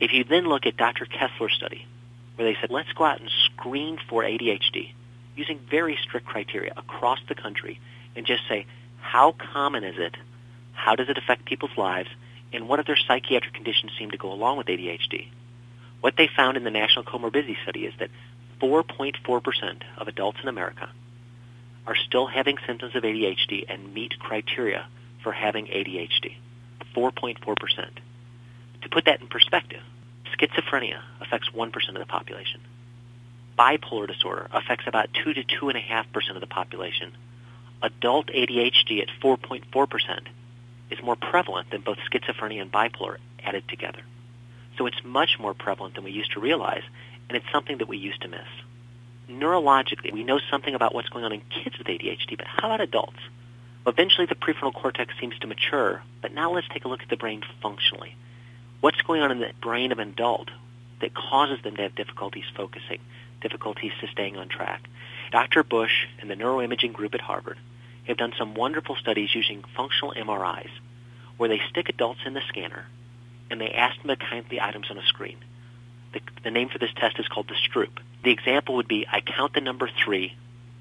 If 0.00 0.12
you 0.12 0.24
then 0.24 0.46
look 0.46 0.66
at 0.66 0.76
Dr. 0.76 1.06
Kessler's 1.06 1.54
study, 1.54 1.86
where 2.36 2.50
they 2.50 2.58
said, 2.60 2.70
let's 2.70 2.92
go 2.92 3.04
out 3.04 3.20
and 3.20 3.30
screen 3.46 3.98
for 4.08 4.22
ADHD 4.22 4.92
using 5.36 5.60
very 5.70 5.98
strict 6.02 6.26
criteria 6.26 6.72
across 6.76 7.18
the 7.28 7.34
country 7.34 7.80
and 8.16 8.26
just 8.26 8.42
say, 8.48 8.66
how 9.00 9.34
common 9.52 9.84
is 9.84 9.96
it? 9.98 10.16
How 10.72 10.94
does 10.94 11.08
it 11.08 11.18
affect 11.18 11.44
people's 11.44 11.76
lives? 11.76 12.08
And 12.52 12.68
what 12.68 12.80
other 12.80 12.96
psychiatric 12.96 13.54
conditions 13.54 13.92
seem 13.98 14.12
to 14.12 14.16
go 14.16 14.32
along 14.32 14.58
with 14.58 14.68
ADHD? 14.68 15.28
What 16.00 16.16
they 16.16 16.28
found 16.28 16.56
in 16.56 16.64
the 16.64 16.70
National 16.70 17.04
Comorbidity 17.04 17.56
Study 17.62 17.86
is 17.86 17.94
that 17.98 18.10
4.4% 18.60 19.82
of 19.96 20.08
adults 20.08 20.38
in 20.42 20.48
America 20.48 20.88
are 21.86 21.96
still 21.96 22.26
having 22.26 22.58
symptoms 22.66 22.94
of 22.94 23.02
ADHD 23.02 23.64
and 23.68 23.94
meet 23.94 24.18
criteria 24.18 24.86
for 25.22 25.32
having 25.32 25.66
ADHD. 25.66 26.36
4.4%. 26.94 27.88
To 28.82 28.88
put 28.88 29.06
that 29.06 29.20
in 29.20 29.26
perspective, 29.28 29.82
schizophrenia 30.36 31.02
affects 31.20 31.48
1% 31.50 31.88
of 31.88 31.94
the 31.94 32.06
population. 32.06 32.60
Bipolar 33.58 34.06
disorder 34.06 34.48
affects 34.52 34.86
about 34.86 35.08
2 35.24 35.34
to 35.34 35.42
2.5% 35.42 36.34
of 36.34 36.40
the 36.40 36.46
population. 36.46 37.12
Adult 37.82 38.28
ADHD 38.28 39.02
at 39.02 39.08
4.4% 39.20 40.20
is 40.90 41.02
more 41.02 41.16
prevalent 41.16 41.70
than 41.70 41.80
both 41.80 41.98
schizophrenia 42.10 42.62
and 42.62 42.72
bipolar 42.72 43.16
added 43.42 43.66
together. 43.68 44.02
So 44.78 44.86
it's 44.86 45.04
much 45.04 45.38
more 45.40 45.54
prevalent 45.54 45.96
than 45.96 46.04
we 46.04 46.12
used 46.12 46.32
to 46.32 46.40
realize, 46.40 46.84
and 47.28 47.36
it's 47.36 47.50
something 47.52 47.78
that 47.78 47.88
we 47.88 47.98
used 47.98 48.22
to 48.22 48.28
miss. 48.28 48.46
Neurologically, 49.28 50.12
we 50.12 50.22
know 50.22 50.38
something 50.50 50.74
about 50.74 50.94
what's 50.94 51.08
going 51.08 51.24
on 51.24 51.32
in 51.32 51.40
kids 51.40 51.76
with 51.76 51.88
ADHD, 51.88 52.38
but 52.38 52.46
how 52.46 52.68
about 52.68 52.80
adults? 52.80 53.18
Eventually 53.86 54.26
the 54.26 54.36
prefrontal 54.36 54.72
cortex 54.72 55.12
seems 55.20 55.36
to 55.40 55.46
mature, 55.48 56.02
but 56.22 56.32
now 56.32 56.52
let's 56.52 56.68
take 56.68 56.84
a 56.84 56.88
look 56.88 57.02
at 57.02 57.08
the 57.08 57.16
brain 57.16 57.42
functionally. 57.60 58.14
What's 58.80 59.02
going 59.02 59.20
on 59.20 59.32
in 59.32 59.40
the 59.40 59.50
brain 59.60 59.90
of 59.90 59.98
an 59.98 60.10
adult 60.10 60.50
that 61.00 61.14
causes 61.14 61.60
them 61.62 61.76
to 61.76 61.82
have 61.82 61.94
difficulties 61.96 62.44
focusing, 62.56 63.00
difficulties 63.40 63.92
to 64.00 64.06
staying 64.06 64.36
on 64.36 64.48
track? 64.48 64.82
Dr. 65.32 65.64
Bush 65.64 66.06
and 66.20 66.30
the 66.30 66.36
neuroimaging 66.36 66.92
group 66.92 67.14
at 67.14 67.20
Harvard 67.20 67.58
have 68.06 68.16
done 68.16 68.32
some 68.38 68.54
wonderful 68.54 68.94
studies 68.94 69.34
using 69.34 69.64
functional 69.76 70.14
MRIs 70.14 70.70
where 71.36 71.48
they 71.48 71.60
stick 71.68 71.88
adults 71.88 72.20
in 72.24 72.34
the 72.34 72.42
scanner 72.48 72.86
and 73.50 73.60
they 73.60 73.70
ask 73.70 74.00
them 74.02 74.08
to 74.08 74.16
count 74.16 74.48
the 74.48 74.60
items 74.60 74.90
on 74.90 74.98
a 74.98 75.06
screen. 75.06 75.38
The, 76.12 76.20
the 76.44 76.50
name 76.50 76.68
for 76.68 76.78
this 76.78 76.92
test 76.96 77.18
is 77.18 77.28
called 77.28 77.48
the 77.48 77.54
Stroop. 77.54 77.90
The 78.24 78.30
example 78.30 78.76
would 78.76 78.88
be 78.88 79.06
I 79.10 79.20
count 79.20 79.54
the 79.54 79.60
number 79.60 79.88
three, 80.04 80.34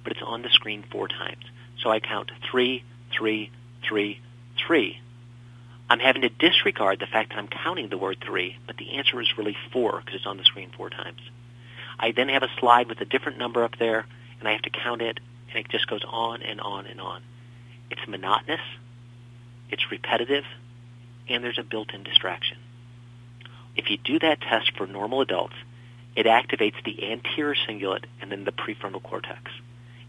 but 0.03 0.13
it's 0.13 0.21
on 0.21 0.41
the 0.41 0.49
screen 0.49 0.83
four 0.91 1.07
times. 1.07 1.43
So 1.81 1.89
I 1.89 1.99
count 1.99 2.31
three, 2.49 2.83
three, 3.11 3.51
three, 3.87 4.19
three. 4.65 4.99
I'm 5.89 5.99
having 5.99 6.23
to 6.23 6.29
disregard 6.29 6.99
the 6.99 7.05
fact 7.05 7.29
that 7.29 7.37
I'm 7.37 7.47
counting 7.47 7.89
the 7.89 7.97
word 7.97 8.17
three, 8.25 8.57
but 8.65 8.77
the 8.77 8.97
answer 8.97 9.21
is 9.21 9.37
really 9.37 9.55
four 9.71 9.99
because 9.99 10.15
it's 10.15 10.25
on 10.25 10.37
the 10.37 10.43
screen 10.43 10.71
four 10.75 10.89
times. 10.89 11.21
I 11.99 12.11
then 12.11 12.29
have 12.29 12.43
a 12.43 12.49
slide 12.59 12.89
with 12.89 12.99
a 13.01 13.05
different 13.05 13.37
number 13.37 13.63
up 13.63 13.77
there, 13.79 14.05
and 14.39 14.47
I 14.47 14.51
have 14.51 14.63
to 14.63 14.69
count 14.69 15.01
it, 15.01 15.19
and 15.49 15.65
it 15.65 15.69
just 15.69 15.87
goes 15.87 16.03
on 16.05 16.41
and 16.41 16.59
on 16.59 16.85
and 16.87 16.99
on. 16.99 17.21
It's 17.89 18.05
monotonous, 18.07 18.61
it's 19.69 19.89
repetitive, 19.89 20.43
and 21.29 21.43
there's 21.43 21.59
a 21.59 21.63
built-in 21.63 22.03
distraction. 22.03 22.57
If 23.75 23.89
you 23.89 23.97
do 23.97 24.19
that 24.19 24.41
test 24.41 24.71
for 24.77 24.87
normal 24.87 25.21
adults, 25.21 25.55
it 26.15 26.25
activates 26.25 26.83
the 26.83 27.11
anterior 27.11 27.55
cingulate 27.55 28.05
and 28.21 28.31
then 28.31 28.43
the 28.43 28.51
prefrontal 28.51 29.03
cortex. 29.03 29.51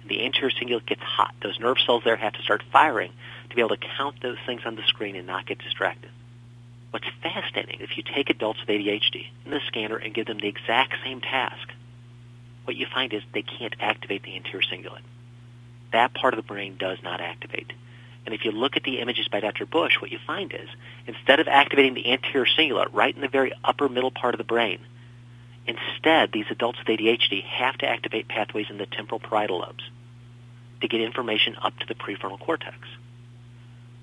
And 0.01 0.11
the 0.11 0.25
anterior 0.25 0.51
cingulate 0.51 0.87
gets 0.87 1.03
hot. 1.03 1.35
Those 1.43 1.61
nerve 1.61 1.77
cells 1.85 2.03
there 2.05 2.17
have 2.17 2.33
to 2.33 2.43
start 2.43 2.63
firing 2.73 3.13
to 3.51 3.55
be 3.55 3.61
able 3.61 3.77
to 3.77 3.87
count 3.99 4.23
those 4.23 4.39
things 4.47 4.63
on 4.65 4.77
the 4.77 4.83
screen 4.87 5.17
and 5.17 5.27
not 5.27 5.47
get 5.47 5.59
distracted. 5.59 6.11
What's 6.91 7.09
fascinating, 7.23 7.81
if 7.81 7.99
you 7.99 8.03
take 8.03 8.31
adults 8.31 8.61
with 8.61 8.71
ADHD 8.71 9.27
in 9.45 9.51
the 9.51 9.61
scanner 9.67 9.97
and 9.97 10.15
give 10.15 10.27
them 10.27 10.39
the 10.39 10.49
exact 10.49 10.95
same 11.05 11.21
task, 11.21 11.69
what 12.65 12.77
you 12.77 12.87
find 12.93 13.13
is 13.13 13.23
they 13.35 13.43
can't 13.43 13.75
activate 13.81 14.23
the 14.23 14.35
anterior 14.37 14.63
cingulate. 14.63 15.03
that 15.93 16.15
part 16.15 16.35
of 16.35 16.39
the 16.39 16.47
brain 16.47 16.77
does 16.79 16.99
not 17.03 17.21
activate. 17.21 17.73
And 18.29 18.35
if 18.35 18.45
you 18.45 18.51
look 18.51 18.77
at 18.77 18.83
the 18.83 19.01
images 19.01 19.27
by 19.27 19.41
Dr. 19.41 19.65
Bush, 19.65 19.95
what 20.03 20.13
you 20.13 20.19
find 20.27 20.53
is 20.53 20.69
instead 21.07 21.41
of 21.41 21.49
activating 21.49 21.95
the 21.95 22.13
anterior 22.13 22.45
cingulate 22.45 22.93
right 22.93 23.15
in 23.15 23.23
the 23.23 23.29
very 23.29 23.55
upper 23.65 23.89
middle 23.89 24.11
part 24.11 24.35
of 24.35 24.39
the 24.39 24.45
brain, 24.45 24.81
instead 25.67 26.31
these 26.31 26.45
adults 26.51 26.79
with 26.79 26.89
ADHD 26.89 27.43
have 27.43 27.79
to 27.79 27.89
activate 27.89 28.29
pathways 28.29 28.67
in 28.69 28.77
the 28.77 28.85
temporal 28.85 29.19
parietal 29.19 29.61
lobes 29.61 29.83
to 30.83 30.89
get 30.89 31.01
information 31.01 31.57
up 31.57 31.79
to 31.79 31.87
the 31.87 31.95
prefrontal 31.95 32.39
cortex. 32.39 32.77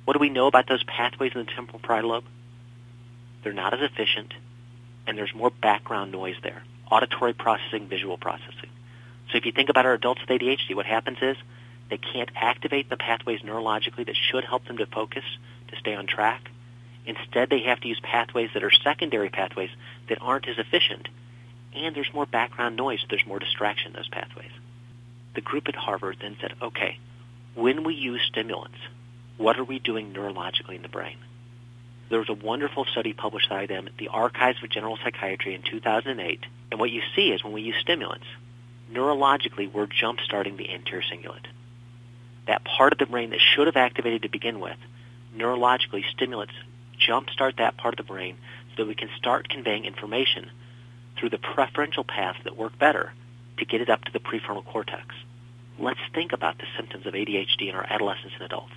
What 0.05 0.13
do 0.13 0.19
we 0.19 0.29
know 0.29 0.47
about 0.47 0.67
those 0.67 0.83
pathways 0.85 1.33
in 1.35 1.45
the 1.45 1.51
temporal 1.51 1.77
parietal 1.77 2.09
lobe? 2.09 2.25
They're 3.43 3.53
not 3.53 3.75
as 3.75 3.81
efficient, 3.91 4.33
and 5.05 5.15
there's 5.15 5.35
more 5.35 5.51
background 5.51 6.11
noise 6.11 6.37
there. 6.41 6.63
Auditory 6.89 7.33
processing, 7.33 7.87
visual 7.87 8.17
processing. 8.17 8.71
So 9.29 9.37
if 9.37 9.45
you 9.45 9.51
think 9.51 9.69
about 9.69 9.85
our 9.85 9.93
adults 9.93 10.21
with 10.21 10.41
ADHD, 10.41 10.73
what 10.73 10.87
happens 10.87 11.19
is 11.21 11.37
they 11.89 11.97
can't 11.97 12.29
activate 12.35 12.89
the 12.89 12.97
pathways 12.97 13.41
neurologically 13.41 14.05
that 14.05 14.15
should 14.15 14.43
help 14.43 14.65
them 14.65 14.77
to 14.77 14.85
focus, 14.85 15.23
to 15.67 15.75
stay 15.77 15.93
on 15.93 16.07
track. 16.07 16.49
Instead, 17.05 17.49
they 17.49 17.61
have 17.61 17.79
to 17.81 17.87
use 17.87 17.99
pathways 18.01 18.49
that 18.53 18.63
are 18.63 18.71
secondary 18.71 19.29
pathways 19.29 19.69
that 20.09 20.17
aren't 20.21 20.47
as 20.47 20.57
efficient. 20.57 21.07
And 21.75 21.95
there's 21.95 22.13
more 22.13 22.25
background 22.25 22.75
noise, 22.75 23.05
there's 23.09 23.25
more 23.27 23.39
distraction 23.39 23.91
in 23.91 23.93
those 23.93 24.07
pathways. 24.07 24.51
The 25.35 25.41
group 25.41 25.67
at 25.67 25.75
Harvard 25.75 26.17
then 26.21 26.37
said, 26.41 26.53
okay, 26.61 26.97
when 27.53 27.83
we 27.83 27.93
use 27.93 28.21
stimulants, 28.27 28.77
what 29.37 29.59
are 29.59 29.63
we 29.63 29.79
doing 29.79 30.13
neurologically 30.13 30.77
in 30.77 30.81
the 30.81 30.89
brain? 30.89 31.17
There 32.09 32.19
was 32.19 32.29
a 32.29 32.33
wonderful 32.33 32.85
study 32.85 33.13
published 33.13 33.49
by 33.49 33.65
them 33.65 33.87
at 33.87 33.97
the 33.97 34.07
Archives 34.07 34.63
of 34.63 34.69
General 34.69 34.97
Psychiatry 35.03 35.53
in 35.53 35.61
2008. 35.61 36.39
And 36.71 36.79
what 36.79 36.91
you 36.91 37.01
see 37.15 37.31
is 37.31 37.43
when 37.43 37.53
we 37.53 37.61
use 37.61 37.75
stimulants, 37.81 38.25
neurologically 38.91 39.71
we're 39.71 39.87
jump-starting 39.87 40.55
the 40.55 40.71
anterior 40.71 41.03
cingulate 41.03 41.45
that 42.47 42.63
part 42.63 42.93
of 42.93 42.99
the 42.99 43.05
brain 43.05 43.31
that 43.31 43.41
should 43.41 43.67
have 43.67 43.75
activated 43.75 44.23
to 44.23 44.29
begin 44.29 44.59
with, 44.59 44.77
neurologically 45.35 46.03
stimulants 46.11 46.53
jumpstart 46.99 47.57
that 47.57 47.77
part 47.77 47.93
of 47.93 48.05
the 48.05 48.11
brain 48.11 48.37
so 48.69 48.83
that 48.83 48.87
we 48.87 48.95
can 48.95 49.09
start 49.17 49.49
conveying 49.49 49.85
information 49.85 50.49
through 51.17 51.29
the 51.29 51.37
preferential 51.37 52.03
paths 52.03 52.39
that 52.43 52.57
work 52.57 52.77
better 52.77 53.13
to 53.57 53.65
get 53.65 53.81
it 53.81 53.89
up 53.89 54.03
to 54.03 54.11
the 54.11 54.19
prefrontal 54.19 54.65
cortex. 54.65 55.15
Let's 55.79 55.99
think 56.13 56.33
about 56.33 56.57
the 56.57 56.65
symptoms 56.77 57.05
of 57.05 57.13
ADHD 57.13 57.69
in 57.69 57.75
our 57.75 57.85
adolescents 57.85 58.35
and 58.35 58.43
adults. 58.43 58.73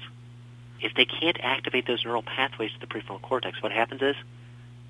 If 0.81 0.95
they 0.95 1.05
can't 1.05 1.39
activate 1.41 1.87
those 1.87 2.05
neural 2.05 2.23
pathways 2.23 2.73
to 2.73 2.81
the 2.81 2.87
prefrontal 2.87 3.23
cortex, 3.23 3.63
what 3.63 3.73
happens 3.73 4.03
is, 4.03 4.17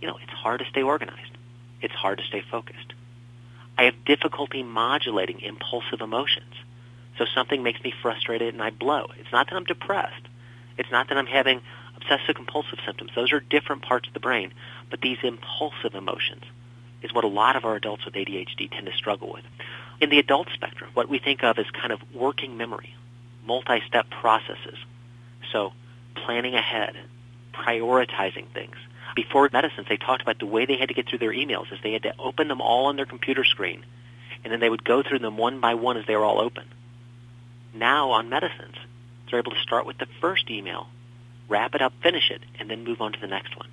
you 0.00 0.08
know, 0.08 0.18
it's 0.22 0.32
hard 0.32 0.60
to 0.60 0.66
stay 0.66 0.82
organized. 0.82 1.36
It's 1.80 1.94
hard 1.94 2.18
to 2.18 2.24
stay 2.24 2.42
focused. 2.50 2.92
I 3.76 3.84
have 3.84 4.04
difficulty 4.04 4.62
modulating 4.62 5.40
impulsive 5.40 6.00
emotions. 6.00 6.54
So 7.18 7.26
something 7.34 7.62
makes 7.62 7.82
me 7.82 7.92
frustrated 8.00 8.54
and 8.54 8.62
I 8.62 8.70
blow. 8.70 9.06
It's 9.18 9.32
not 9.32 9.48
that 9.48 9.56
I'm 9.56 9.64
depressed. 9.64 10.22
It's 10.78 10.90
not 10.90 11.08
that 11.08 11.18
I'm 11.18 11.26
having 11.26 11.60
obsessive 11.96 12.36
compulsive 12.36 12.78
symptoms. 12.86 13.10
Those 13.14 13.32
are 13.32 13.40
different 13.40 13.82
parts 13.82 14.06
of 14.06 14.14
the 14.14 14.20
brain. 14.20 14.52
But 14.88 15.00
these 15.00 15.18
impulsive 15.22 15.94
emotions 15.94 16.44
is 17.02 17.12
what 17.12 17.24
a 17.24 17.28
lot 17.28 17.56
of 17.56 17.64
our 17.64 17.74
adults 17.74 18.04
with 18.04 18.14
ADHD 18.14 18.70
tend 18.70 18.86
to 18.86 18.92
struggle 18.92 19.32
with. 19.32 19.44
In 20.00 20.10
the 20.10 20.20
adult 20.20 20.48
spectrum, 20.54 20.90
what 20.94 21.08
we 21.08 21.18
think 21.18 21.42
of 21.42 21.58
as 21.58 21.66
kind 21.72 21.92
of 21.92 22.00
working 22.14 22.56
memory, 22.56 22.94
multi-step 23.44 24.08
processes. 24.10 24.78
So 25.52 25.72
planning 26.14 26.54
ahead, 26.54 26.96
prioritizing 27.52 28.46
things. 28.54 28.76
Before 29.16 29.48
medicines, 29.52 29.86
they 29.88 29.96
talked 29.96 30.22
about 30.22 30.38
the 30.38 30.46
way 30.46 30.66
they 30.66 30.76
had 30.76 30.88
to 30.88 30.94
get 30.94 31.08
through 31.08 31.18
their 31.18 31.32
emails 31.32 31.72
is 31.72 31.80
they 31.82 31.92
had 31.92 32.04
to 32.04 32.14
open 32.18 32.46
them 32.46 32.60
all 32.60 32.86
on 32.86 32.94
their 32.94 33.06
computer 33.06 33.42
screen, 33.42 33.84
and 34.44 34.52
then 34.52 34.60
they 34.60 34.68
would 34.68 34.84
go 34.84 35.02
through 35.02 35.18
them 35.18 35.36
one 35.36 35.58
by 35.58 35.74
one 35.74 35.96
as 35.96 36.06
they 36.06 36.14
were 36.14 36.24
all 36.24 36.40
open 36.40 36.68
now 37.74 38.10
on 38.10 38.28
medicines. 38.28 38.76
They're 39.30 39.40
able 39.40 39.52
to 39.52 39.60
start 39.60 39.86
with 39.86 39.98
the 39.98 40.06
first 40.20 40.50
email, 40.50 40.88
wrap 41.48 41.74
it 41.74 41.82
up, 41.82 41.92
finish 42.02 42.30
it, 42.30 42.42
and 42.58 42.70
then 42.70 42.84
move 42.84 43.00
on 43.00 43.12
to 43.12 43.20
the 43.20 43.26
next 43.26 43.56
one. 43.56 43.68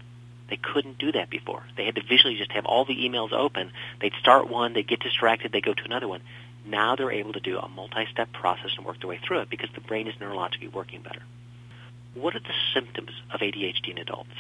They 0.50 0.58
couldn't 0.58 0.98
do 0.98 1.12
that 1.14 1.30
before. 1.30 1.64
They 1.76 1.86
had 1.86 1.96
to 1.96 2.04
visually 2.04 2.38
just 2.38 2.52
have 2.52 2.66
all 2.66 2.86
the 2.86 2.96
emails 2.96 3.34
open. 3.34 3.72
They'd 4.00 4.14
start 4.20 4.50
one, 4.50 4.74
they'd 4.74 4.88
get 4.88 5.00
distracted, 5.00 5.52
they'd 5.52 5.66
go 5.66 5.74
to 5.74 5.86
another 5.86 6.08
one. 6.08 6.22
Now 6.66 6.96
they're 6.96 7.12
able 7.12 7.34
to 7.34 7.40
do 7.40 7.58
a 7.58 7.70
multi-step 7.70 8.32
process 8.32 8.72
and 8.78 8.86
work 8.86 9.00
their 9.00 9.10
way 9.10 9.20
through 9.26 9.42
it 9.42 9.50
because 9.50 9.70
the 9.74 9.82
brain 9.82 10.08
is 10.08 10.16
neurologically 10.16 10.72
working 10.72 11.02
better. 11.02 11.22
What 12.14 12.36
are 12.36 12.40
the 12.40 12.54
symptoms 12.74 13.12
of 13.34 13.42
ADHD 13.42 13.92
in 13.92 13.98
adults? 13.98 14.32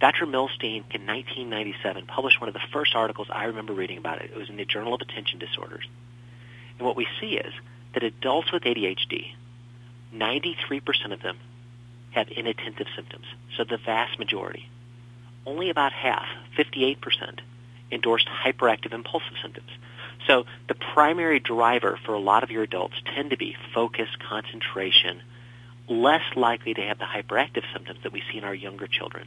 Dr. 0.00 0.26
Millstein 0.26 0.84
in 0.90 1.06
1997 1.06 2.06
published 2.06 2.40
one 2.40 2.48
of 2.48 2.54
the 2.54 2.60
first 2.72 2.94
articles 2.94 3.28
I 3.30 3.44
remember 3.44 3.72
reading 3.72 3.98
about 3.98 4.20
it. 4.20 4.30
It 4.30 4.36
was 4.36 4.48
in 4.50 4.56
the 4.56 4.64
Journal 4.64 4.94
of 4.94 5.00
Attention 5.00 5.38
Disorders. 5.38 5.86
And 6.78 6.86
what 6.86 6.96
we 6.96 7.06
see 7.20 7.36
is 7.36 7.52
that 7.94 8.02
adults 8.02 8.52
with 8.52 8.62
ADHD, 8.62 9.32
93% 10.14 11.12
of 11.12 11.22
them 11.22 11.38
have 12.10 12.28
inattentive 12.28 12.86
symptoms, 12.94 13.26
so 13.56 13.64
the 13.64 13.78
vast 13.78 14.18
majority. 14.18 14.68
Only 15.46 15.70
about 15.70 15.92
half, 15.92 16.26
58%, 16.56 17.40
endorsed 17.90 18.28
hyperactive 18.28 18.92
impulsive 18.92 19.36
symptoms. 19.40 19.70
So 20.26 20.44
the 20.68 20.74
primary 20.74 21.40
driver 21.40 21.98
for 22.04 22.14
a 22.14 22.20
lot 22.20 22.42
of 22.42 22.50
your 22.50 22.62
adults 22.62 22.94
tend 23.14 23.30
to 23.30 23.36
be 23.36 23.56
focus, 23.74 24.08
concentration, 24.28 25.20
less 25.88 26.22
likely 26.36 26.74
to 26.74 26.82
have 26.82 26.98
the 26.98 27.04
hyperactive 27.04 27.64
symptoms 27.72 28.00
that 28.02 28.12
we 28.12 28.22
see 28.30 28.38
in 28.38 28.44
our 28.44 28.54
younger 28.54 28.86
children. 28.86 29.26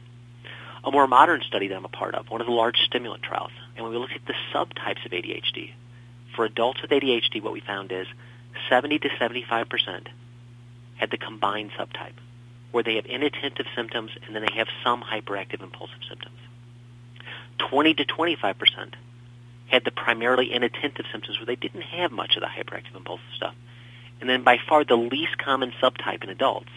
A 0.84 0.90
more 0.90 1.06
modern 1.06 1.42
study 1.42 1.68
that 1.68 1.76
I'm 1.76 1.84
a 1.84 1.88
part 1.88 2.14
of, 2.14 2.30
one 2.30 2.40
of 2.40 2.46
the 2.46 2.52
large 2.52 2.78
stimulant 2.78 3.22
trials, 3.22 3.50
and 3.74 3.84
when 3.84 3.92
we 3.92 3.98
look 3.98 4.12
at 4.12 4.24
the 4.26 4.34
subtypes 4.54 5.04
of 5.04 5.12
ADHD, 5.12 5.72
for 6.34 6.44
adults 6.44 6.80
with 6.80 6.90
ADHD, 6.90 7.42
what 7.42 7.52
we 7.52 7.60
found 7.60 7.92
is 7.92 8.06
70 8.68 8.98
to 9.00 9.08
75 9.18 9.68
percent 9.68 10.08
had 10.96 11.10
the 11.10 11.18
combined 11.18 11.70
subtype, 11.72 12.16
where 12.72 12.82
they 12.82 12.96
have 12.96 13.06
inattentive 13.06 13.66
symptoms 13.74 14.10
and 14.24 14.34
then 14.34 14.42
they 14.42 14.54
have 14.56 14.68
some 14.82 15.02
hyperactive 15.02 15.62
impulsive 15.62 16.00
symptoms. 16.08 16.38
20 17.58 17.94
to 17.94 18.04
25 18.04 18.58
percent 18.58 18.96
had 19.68 19.84
the 19.84 19.90
primarily 19.90 20.52
inattentive 20.52 21.06
symptoms 21.10 21.38
where 21.38 21.46
they 21.46 21.56
didn't 21.56 21.82
have 21.82 22.12
much 22.12 22.36
of 22.36 22.40
the 22.40 22.46
hyperactive 22.46 22.94
impulsive 22.94 23.26
stuff. 23.34 23.54
And 24.20 24.30
then 24.30 24.42
by 24.42 24.58
far 24.68 24.84
the 24.84 24.96
least 24.96 25.38
common 25.38 25.72
subtype 25.82 26.22
in 26.22 26.30
adults 26.30 26.70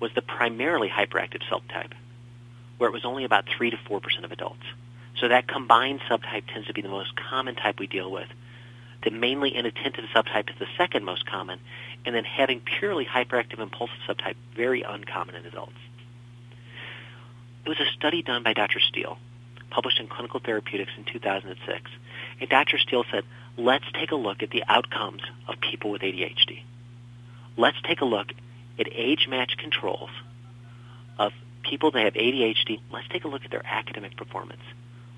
was 0.00 0.10
the 0.14 0.22
primarily 0.22 0.88
hyperactive 0.88 1.42
subtype, 1.50 1.92
where 2.78 2.88
it 2.88 2.92
was 2.92 3.04
only 3.04 3.24
about 3.24 3.46
3 3.48 3.70
to 3.70 3.76
4 3.76 4.00
percent 4.00 4.24
of 4.24 4.32
adults. 4.32 4.64
So 5.16 5.28
that 5.28 5.48
combined 5.48 6.00
subtype 6.08 6.46
tends 6.46 6.68
to 6.68 6.72
be 6.72 6.82
the 6.82 6.88
most 6.88 7.16
common 7.16 7.56
type 7.56 7.80
we 7.80 7.88
deal 7.88 8.10
with 8.10 8.28
the 9.08 9.16
mainly 9.16 9.54
inattentive 9.54 10.04
subtype 10.14 10.50
is 10.50 10.58
the 10.58 10.66
second 10.76 11.04
most 11.04 11.24
common, 11.24 11.58
and 12.04 12.14
then 12.14 12.24
having 12.24 12.60
purely 12.60 13.06
hyperactive 13.06 13.58
impulsive 13.58 13.96
subtype 14.06 14.34
very 14.54 14.82
uncommon 14.82 15.34
in 15.34 15.46
adults. 15.46 15.72
It 17.64 17.68
was 17.70 17.80
a 17.80 17.90
study 17.96 18.22
done 18.22 18.42
by 18.42 18.52
Dr. 18.52 18.80
Steele, 18.80 19.18
published 19.70 19.98
in 19.98 20.08
Clinical 20.08 20.40
Therapeutics 20.40 20.92
in 20.98 21.04
2006. 21.04 21.90
And 22.40 22.50
Dr. 22.50 22.78
Steele 22.78 23.04
said, 23.10 23.24
let's 23.56 23.84
take 23.94 24.10
a 24.10 24.16
look 24.16 24.42
at 24.42 24.50
the 24.50 24.64
outcomes 24.68 25.22
of 25.46 25.58
people 25.60 25.90
with 25.90 26.02
ADHD. 26.02 26.62
Let's 27.56 27.80
take 27.82 28.02
a 28.02 28.06
look 28.06 28.28
at 28.78 28.88
age-matched 28.92 29.58
controls 29.58 30.10
of 31.18 31.32
people 31.62 31.90
that 31.92 32.04
have 32.04 32.14
ADHD. 32.14 32.80
Let's 32.92 33.08
take 33.08 33.24
a 33.24 33.28
look 33.28 33.44
at 33.44 33.50
their 33.50 33.66
academic 33.66 34.16
performance. 34.16 34.62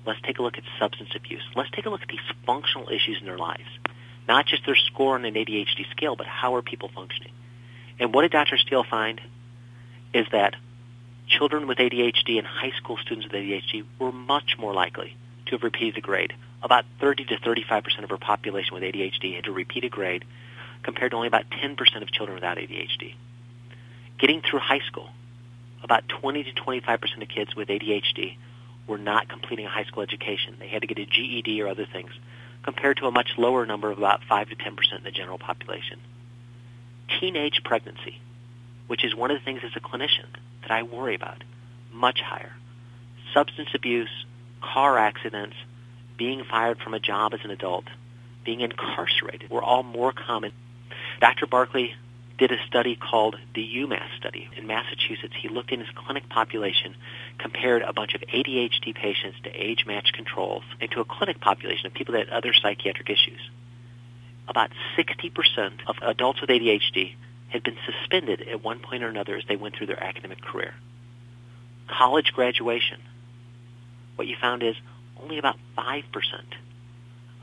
Let's 0.05 0.21
take 0.21 0.39
a 0.39 0.41
look 0.41 0.57
at 0.57 0.63
substance 0.79 1.09
abuse. 1.15 1.43
Let's 1.55 1.69
take 1.71 1.85
a 1.85 1.89
look 1.89 2.01
at 2.01 2.07
these 2.07 2.19
functional 2.45 2.89
issues 2.89 3.17
in 3.19 3.25
their 3.25 3.37
lives. 3.37 3.69
Not 4.27 4.45
just 4.47 4.65
their 4.65 4.75
score 4.75 5.15
on 5.15 5.25
an 5.25 5.33
ADHD 5.33 5.89
scale, 5.91 6.15
but 6.15 6.27
how 6.27 6.55
are 6.55 6.61
people 6.61 6.89
functioning? 6.93 7.31
And 7.99 8.13
what 8.13 8.23
did 8.23 8.31
Dr. 8.31 8.57
Steele 8.57 8.83
find 8.83 9.21
is 10.13 10.25
that 10.31 10.55
children 11.27 11.67
with 11.67 11.77
ADHD 11.77 12.37
and 12.37 12.47
high 12.47 12.71
school 12.77 12.97
students 12.97 13.25
with 13.25 13.33
ADHD 13.33 13.85
were 13.99 14.11
much 14.11 14.57
more 14.57 14.73
likely 14.73 15.15
to 15.45 15.51
have 15.51 15.63
repeated 15.63 15.97
a 15.97 16.01
grade. 16.01 16.33
About 16.63 16.85
30 16.99 17.25
to 17.25 17.39
35 17.39 17.83
percent 17.83 18.03
of 18.03 18.11
our 18.11 18.17
population 18.17 18.73
with 18.73 18.83
ADHD 18.83 19.35
had 19.35 19.45
to 19.45 19.51
repeat 19.51 19.83
a 19.83 19.89
grade 19.89 20.25
compared 20.83 21.11
to 21.11 21.17
only 21.17 21.27
about 21.27 21.45
10 21.51 21.75
percent 21.75 22.03
of 22.03 22.11
children 22.11 22.35
without 22.35 22.57
ADHD. 22.57 23.15
Getting 24.19 24.41
through 24.41 24.59
high 24.59 24.81
school, 24.87 25.09
about 25.83 26.07
20 26.07 26.43
to 26.43 26.53
25 26.53 27.01
percent 27.01 27.23
of 27.23 27.29
kids 27.29 27.55
with 27.55 27.69
ADHD 27.69 28.37
were 28.91 28.97
not 28.97 29.29
completing 29.29 29.65
a 29.65 29.69
high 29.69 29.85
school 29.85 30.03
education. 30.03 30.57
They 30.59 30.67
had 30.67 30.81
to 30.81 30.87
get 30.87 30.99
a 30.99 31.05
GED 31.05 31.61
or 31.61 31.69
other 31.69 31.85
things, 31.85 32.11
compared 32.63 32.97
to 32.97 33.07
a 33.07 33.11
much 33.11 33.29
lower 33.37 33.65
number 33.65 33.89
of 33.89 33.97
about 33.97 34.23
5 34.25 34.49
to 34.49 34.55
10 34.55 34.75
percent 34.75 34.99
in 34.99 35.03
the 35.05 35.11
general 35.11 35.39
population. 35.39 35.99
Teenage 37.19 37.61
pregnancy, 37.63 38.19
which 38.87 39.05
is 39.05 39.15
one 39.15 39.31
of 39.31 39.39
the 39.39 39.45
things 39.45 39.61
as 39.63 39.71
a 39.77 39.79
clinician 39.79 40.27
that 40.61 40.71
I 40.71 40.83
worry 40.83 41.15
about, 41.15 41.43
much 41.93 42.19
higher. 42.19 42.53
Substance 43.33 43.69
abuse, 43.73 44.25
car 44.61 44.97
accidents, 44.97 45.55
being 46.17 46.43
fired 46.43 46.79
from 46.79 46.93
a 46.93 46.99
job 46.99 47.33
as 47.33 47.39
an 47.45 47.49
adult, 47.49 47.85
being 48.43 48.59
incarcerated 48.59 49.49
were 49.49 49.63
all 49.63 49.83
more 49.83 50.11
common. 50.11 50.51
Dr. 51.21 51.47
Barkley 51.47 51.95
did 52.37 52.51
a 52.51 52.57
study 52.67 52.95
called 52.95 53.35
the 53.53 53.61
UMass 53.61 54.17
study 54.17 54.49
in 54.57 54.67
Massachusetts. 54.67 55.33
He 55.39 55.49
looked 55.49 55.71
in 55.71 55.79
his 55.79 55.89
clinic 55.95 56.27
population, 56.29 56.95
compared 57.37 57.81
a 57.81 57.93
bunch 57.93 58.13
of 58.13 58.21
ADHD 58.21 58.95
patients 58.95 59.37
to 59.43 59.49
age-matched 59.49 60.13
controls 60.13 60.63
into 60.79 61.01
a 61.01 61.05
clinic 61.05 61.39
population 61.39 61.87
of 61.87 61.93
people 61.93 62.13
that 62.13 62.27
had 62.27 62.35
other 62.35 62.53
psychiatric 62.53 63.09
issues. 63.09 63.39
about 64.47 64.71
60% 64.97 65.79
of 65.87 65.95
adults 66.01 66.41
with 66.41 66.49
ADHD 66.49 67.15
had 67.49 67.63
been 67.63 67.77
suspended 67.85 68.41
at 68.41 68.63
one 68.63 68.79
point 68.79 69.03
or 69.03 69.07
another 69.07 69.35
as 69.35 69.43
they 69.47 69.55
went 69.55 69.75
through 69.75 69.87
their 69.87 70.03
academic 70.03 70.41
career. 70.41 70.73
College 71.87 72.31
graduation, 72.33 73.01
what 74.15 74.27
you 74.27 74.35
found 74.39 74.63
is 74.63 74.75
only 75.21 75.37
about 75.37 75.57
5% 75.77 76.03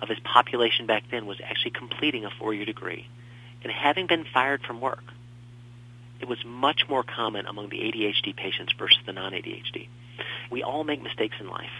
of 0.02 0.08
his 0.08 0.18
population 0.20 0.86
back 0.86 1.04
then 1.10 1.26
was 1.26 1.40
actually 1.42 1.70
completing 1.72 2.24
a 2.24 2.30
four-year 2.30 2.64
degree 2.64 3.06
and 3.62 3.72
having 3.72 4.06
been 4.06 4.24
fired 4.32 4.62
from 4.62 4.80
work. 4.80 5.04
It 6.20 6.28
was 6.28 6.44
much 6.44 6.88
more 6.88 7.02
common 7.02 7.46
among 7.46 7.68
the 7.68 7.78
ADHD 7.78 8.34
patients 8.34 8.72
versus 8.78 8.98
the 9.06 9.12
non-ADHD. 9.12 9.88
We 10.50 10.62
all 10.62 10.84
make 10.84 11.02
mistakes 11.02 11.36
in 11.40 11.48
life. 11.48 11.70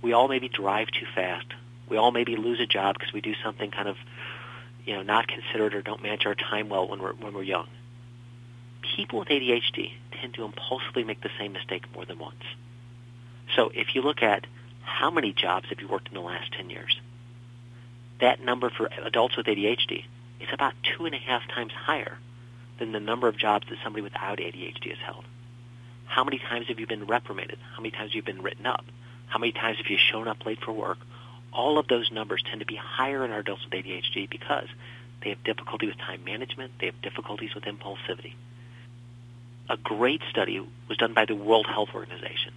We 0.00 0.12
all 0.12 0.28
maybe 0.28 0.48
drive 0.48 0.88
too 0.88 1.06
fast. 1.14 1.46
We 1.88 1.96
all 1.96 2.12
maybe 2.12 2.36
lose 2.36 2.60
a 2.60 2.66
job 2.66 2.96
because 2.98 3.12
we 3.12 3.20
do 3.20 3.34
something 3.42 3.70
kind 3.70 3.88
of, 3.88 3.96
you 4.84 4.94
know, 4.94 5.02
not 5.02 5.26
considered 5.28 5.74
or 5.74 5.82
don't 5.82 6.02
manage 6.02 6.26
our 6.26 6.34
time 6.34 6.68
well 6.68 6.88
when 6.88 7.00
we're 7.00 7.14
when 7.14 7.34
we're 7.34 7.42
young. 7.42 7.68
People 8.96 9.20
with 9.20 9.28
ADHD 9.28 9.92
tend 10.12 10.34
to 10.34 10.44
impulsively 10.44 11.04
make 11.04 11.20
the 11.20 11.30
same 11.38 11.52
mistake 11.52 11.84
more 11.94 12.04
than 12.04 12.18
once. 12.18 12.42
So 13.56 13.70
if 13.74 13.94
you 13.94 14.02
look 14.02 14.22
at 14.22 14.46
how 14.82 15.10
many 15.10 15.32
jobs 15.32 15.68
have 15.68 15.80
you 15.80 15.88
worked 15.88 16.08
in 16.08 16.14
the 16.14 16.20
last 16.20 16.52
10 16.52 16.70
years, 16.70 16.98
that 18.20 18.40
number 18.40 18.70
for 18.70 18.88
adults 19.04 19.36
with 19.36 19.46
ADHD 19.46 20.04
is 20.42 20.48
about 20.52 20.74
two 20.82 21.06
and 21.06 21.14
a 21.14 21.18
half 21.18 21.46
times 21.48 21.72
higher 21.72 22.18
than 22.78 22.92
the 22.92 23.00
number 23.00 23.28
of 23.28 23.36
jobs 23.36 23.66
that 23.68 23.78
somebody 23.82 24.02
without 24.02 24.38
ADHD 24.38 24.90
has 24.90 24.98
held. 24.98 25.24
How 26.06 26.24
many 26.24 26.38
times 26.38 26.66
have 26.68 26.78
you 26.78 26.86
been 26.86 27.06
reprimanded? 27.06 27.58
How 27.74 27.80
many 27.80 27.90
times 27.90 28.10
have 28.10 28.16
you 28.16 28.22
been 28.22 28.42
written 28.42 28.66
up? 28.66 28.84
How 29.26 29.38
many 29.38 29.52
times 29.52 29.78
have 29.78 29.86
you 29.86 29.96
shown 29.96 30.28
up 30.28 30.44
late 30.44 30.60
for 30.60 30.72
work? 30.72 30.98
All 31.52 31.78
of 31.78 31.88
those 31.88 32.10
numbers 32.10 32.42
tend 32.42 32.60
to 32.60 32.66
be 32.66 32.76
higher 32.76 33.24
in 33.24 33.30
our 33.30 33.38
adults 33.38 33.64
with 33.64 33.72
ADHD 33.72 34.28
because 34.28 34.68
they 35.22 35.30
have 35.30 35.42
difficulty 35.44 35.86
with 35.86 35.96
time 35.98 36.24
management. 36.24 36.72
They 36.78 36.86
have 36.86 37.00
difficulties 37.02 37.54
with 37.54 37.64
impulsivity. 37.64 38.34
A 39.70 39.76
great 39.76 40.20
study 40.28 40.60
was 40.88 40.98
done 40.98 41.14
by 41.14 41.24
the 41.24 41.34
World 41.34 41.66
Health 41.66 41.90
Organization. 41.94 42.52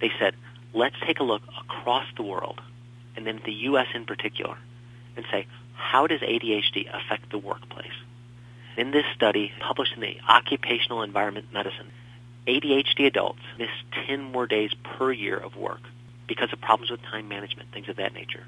They 0.00 0.10
said, 0.18 0.34
let's 0.72 0.96
take 1.04 1.20
a 1.20 1.24
look 1.24 1.42
across 1.58 2.06
the 2.16 2.22
world, 2.22 2.60
and 3.16 3.26
then 3.26 3.40
the 3.44 3.52
U.S. 3.52 3.88
in 3.94 4.04
particular, 4.04 4.56
and 5.16 5.24
say, 5.30 5.46
how 5.76 6.06
does 6.06 6.20
ADHD 6.20 6.88
affect 6.92 7.30
the 7.30 7.38
workplace? 7.38 7.92
In 8.76 8.90
this 8.90 9.04
study, 9.14 9.52
published 9.60 9.94
in 9.94 10.00
the 10.00 10.18
Occupational 10.28 11.02
Environment 11.02 11.46
Medicine, 11.52 11.90
ADHD 12.46 13.06
adults 13.06 13.40
miss 13.58 13.70
10 14.06 14.22
more 14.22 14.46
days 14.46 14.70
per 14.82 15.12
year 15.12 15.36
of 15.36 15.56
work 15.56 15.80
because 16.26 16.52
of 16.52 16.60
problems 16.60 16.90
with 16.90 17.02
time 17.02 17.28
management, 17.28 17.70
things 17.72 17.88
of 17.88 17.96
that 17.96 18.14
nature. 18.14 18.44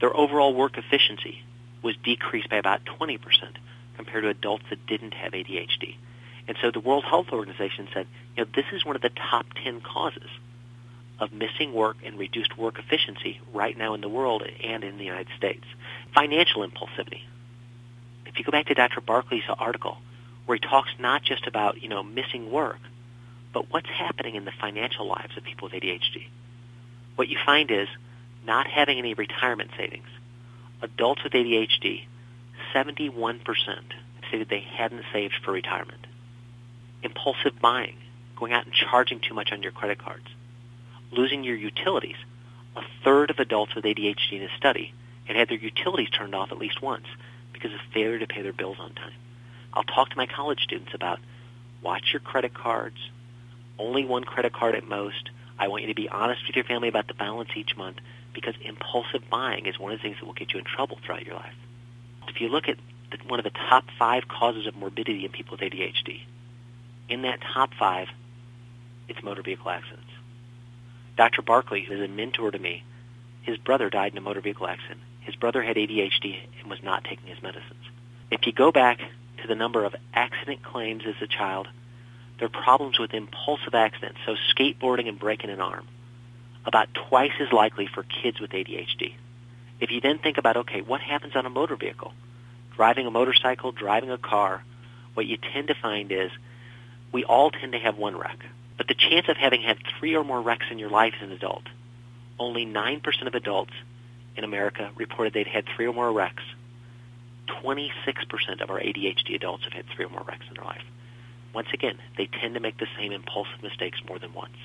Their 0.00 0.16
overall 0.16 0.54
work 0.54 0.78
efficiency 0.78 1.42
was 1.82 1.94
decreased 2.02 2.48
by 2.48 2.56
about 2.56 2.84
20% 2.84 3.18
compared 3.96 4.24
to 4.24 4.30
adults 4.30 4.64
that 4.70 4.86
didn't 4.86 5.14
have 5.14 5.32
ADHD. 5.32 5.96
And 6.48 6.56
so 6.60 6.70
the 6.70 6.80
World 6.80 7.04
Health 7.04 7.28
Organization 7.32 7.88
said, 7.94 8.06
you 8.36 8.44
know, 8.44 8.50
this 8.54 8.64
is 8.72 8.84
one 8.84 8.96
of 8.96 9.02
the 9.02 9.10
top 9.10 9.46
10 9.62 9.80
causes 9.80 10.28
of 11.20 11.32
missing 11.32 11.72
work 11.72 11.96
and 12.04 12.18
reduced 12.18 12.58
work 12.58 12.78
efficiency 12.78 13.40
right 13.52 13.76
now 13.76 13.94
in 13.94 14.00
the 14.00 14.08
world 14.08 14.42
and 14.42 14.82
in 14.82 14.98
the 14.98 15.04
United 15.04 15.28
States. 15.36 15.64
Financial 16.14 16.66
impulsivity. 16.66 17.22
If 18.26 18.38
you 18.38 18.44
go 18.44 18.52
back 18.52 18.66
to 18.66 18.74
Dr. 18.74 19.00
Barkley's 19.00 19.44
article, 19.48 19.98
where 20.46 20.56
he 20.56 20.60
talks 20.60 20.90
not 20.98 21.22
just 21.22 21.46
about, 21.46 21.82
you 21.82 21.88
know, 21.88 22.02
missing 22.02 22.50
work, 22.50 22.78
but 23.52 23.70
what's 23.70 23.88
happening 23.88 24.34
in 24.34 24.44
the 24.44 24.52
financial 24.60 25.06
lives 25.06 25.36
of 25.36 25.44
people 25.44 25.68
with 25.68 25.80
ADHD. 25.80 26.26
What 27.16 27.28
you 27.28 27.38
find 27.44 27.70
is 27.70 27.88
not 28.44 28.66
having 28.66 28.98
any 28.98 29.14
retirement 29.14 29.70
savings. 29.76 30.08
Adults 30.80 31.22
with 31.22 31.32
ADHD, 31.32 32.06
71% 32.74 33.40
stated 34.28 34.48
they 34.48 34.60
hadn't 34.60 35.04
saved 35.12 35.34
for 35.44 35.52
retirement. 35.52 36.06
Impulsive 37.02 37.60
buying, 37.60 37.96
going 38.36 38.52
out 38.52 38.64
and 38.64 38.74
charging 38.74 39.20
too 39.20 39.34
much 39.34 39.52
on 39.52 39.62
your 39.62 39.72
credit 39.72 39.98
cards. 39.98 40.26
Losing 41.10 41.44
your 41.44 41.56
utilities. 41.56 42.16
A 42.74 42.82
third 43.04 43.30
of 43.30 43.38
adults 43.38 43.74
with 43.74 43.84
ADHD 43.84 44.32
in 44.32 44.42
a 44.42 44.56
study 44.56 44.94
had 45.24 45.36
had 45.36 45.48
their 45.48 45.58
utilities 45.58 46.10
turned 46.10 46.34
off 46.34 46.52
at 46.52 46.58
least 46.58 46.82
once 46.82 47.06
because 47.52 47.72
of 47.72 47.80
failure 47.92 48.18
to 48.18 48.26
pay 48.26 48.42
their 48.42 48.52
bills 48.52 48.78
on 48.80 48.94
time. 48.94 49.12
I'll 49.72 49.84
talk 49.84 50.10
to 50.10 50.16
my 50.16 50.26
college 50.26 50.62
students 50.62 50.92
about 50.94 51.20
watch 51.82 52.12
your 52.12 52.20
credit 52.20 52.54
cards, 52.54 52.96
only 53.78 54.04
one 54.04 54.24
credit 54.24 54.52
card 54.52 54.74
at 54.74 54.86
most. 54.86 55.30
I 55.58 55.68
want 55.68 55.82
you 55.82 55.88
to 55.88 55.94
be 55.94 56.08
honest 56.08 56.42
with 56.46 56.56
your 56.56 56.64
family 56.64 56.88
about 56.88 57.08
the 57.08 57.14
balance 57.14 57.50
each 57.56 57.76
month 57.76 57.98
because 58.34 58.54
impulsive 58.62 59.28
buying 59.30 59.66
is 59.66 59.78
one 59.78 59.92
of 59.92 59.98
the 59.98 60.02
things 60.02 60.16
that 60.18 60.26
will 60.26 60.32
get 60.32 60.52
you 60.52 60.58
in 60.58 60.64
trouble 60.64 60.98
throughout 61.04 61.24
your 61.24 61.34
life. 61.34 61.54
If 62.28 62.40
you 62.40 62.48
look 62.48 62.68
at 62.68 62.78
the, 63.10 63.18
one 63.28 63.38
of 63.38 63.44
the 63.44 63.50
top 63.50 63.84
five 63.98 64.28
causes 64.28 64.66
of 64.66 64.74
morbidity 64.74 65.24
in 65.24 65.32
people 65.32 65.56
with 65.58 65.60
ADHD, 65.60 66.22
in 67.08 67.22
that 67.22 67.40
top 67.40 67.74
five, 67.78 68.08
it's 69.08 69.22
motor 69.22 69.42
vehicle 69.42 69.70
accidents. 69.70 70.08
Dr. 71.16 71.42
Barkley, 71.42 71.82
who 71.82 71.94
is 71.94 72.00
a 72.00 72.08
mentor 72.08 72.50
to 72.50 72.58
me, 72.58 72.84
his 73.42 73.58
brother 73.58 73.90
died 73.90 74.12
in 74.12 74.18
a 74.18 74.22
motor 74.22 74.40
vehicle 74.40 74.66
accident. 74.66 75.00
His 75.22 75.34
brother 75.36 75.62
had 75.62 75.76
ADHD 75.76 76.38
and 76.60 76.70
was 76.70 76.82
not 76.82 77.04
taking 77.04 77.26
his 77.26 77.42
medicines. 77.42 77.84
If 78.30 78.46
you 78.46 78.52
go 78.52 78.72
back 78.72 78.98
to 79.40 79.48
the 79.48 79.54
number 79.54 79.84
of 79.84 79.94
accident 80.14 80.62
claims 80.62 81.04
as 81.06 81.14
a 81.20 81.26
child 81.26 81.68
there 82.42 82.46
are 82.46 82.62
problems 82.64 82.98
with 82.98 83.14
impulsive 83.14 83.72
accidents, 83.72 84.18
so 84.26 84.34
skateboarding 84.52 85.08
and 85.08 85.16
breaking 85.16 85.50
an 85.50 85.60
arm, 85.60 85.86
about 86.66 86.88
twice 86.92 87.30
as 87.38 87.52
likely 87.52 87.86
for 87.86 88.02
kids 88.02 88.40
with 88.40 88.50
ADHD. 88.50 89.14
If 89.78 89.92
you 89.92 90.00
then 90.00 90.18
think 90.18 90.38
about, 90.38 90.56
okay, 90.56 90.80
what 90.80 91.00
happens 91.00 91.36
on 91.36 91.46
a 91.46 91.50
motor 91.50 91.76
vehicle? 91.76 92.12
Driving 92.74 93.06
a 93.06 93.12
motorcycle, 93.12 93.70
driving 93.70 94.10
a 94.10 94.18
car, 94.18 94.64
what 95.14 95.26
you 95.26 95.36
tend 95.36 95.68
to 95.68 95.74
find 95.74 96.10
is 96.10 96.32
we 97.12 97.22
all 97.22 97.52
tend 97.52 97.74
to 97.74 97.78
have 97.78 97.96
one 97.96 98.16
wreck. 98.16 98.38
But 98.76 98.88
the 98.88 98.94
chance 98.94 99.28
of 99.28 99.36
having 99.36 99.62
had 99.62 99.78
three 100.00 100.16
or 100.16 100.24
more 100.24 100.42
wrecks 100.42 100.66
in 100.68 100.80
your 100.80 100.90
life 100.90 101.14
as 101.20 101.28
an 101.28 101.32
adult, 101.32 101.68
only 102.40 102.66
9% 102.66 103.26
of 103.28 103.36
adults 103.36 103.74
in 104.36 104.44
America 104.44 104.90
reported 104.96 105.34
they'd 105.34 105.46
had 105.46 105.66
three 105.76 105.86
or 105.86 105.92
more 105.92 106.12
wrecks. 106.12 106.42
26% 107.48 107.90
of 108.60 108.70
our 108.70 108.80
ADHD 108.80 109.34
adults 109.34 109.64
have 109.64 109.72
had 109.72 109.86
three 109.94 110.04
or 110.04 110.08
more 110.08 110.22
wrecks 110.22 110.46
in 110.48 110.54
their 110.54 110.64
life 110.64 110.84
once 111.54 111.68
again, 111.72 111.98
they 112.16 112.26
tend 112.26 112.54
to 112.54 112.60
make 112.60 112.78
the 112.78 112.86
same 112.96 113.12
impulsive 113.12 113.62
mistakes 113.62 113.98
more 114.08 114.18
than 114.18 114.32
once. 114.32 114.56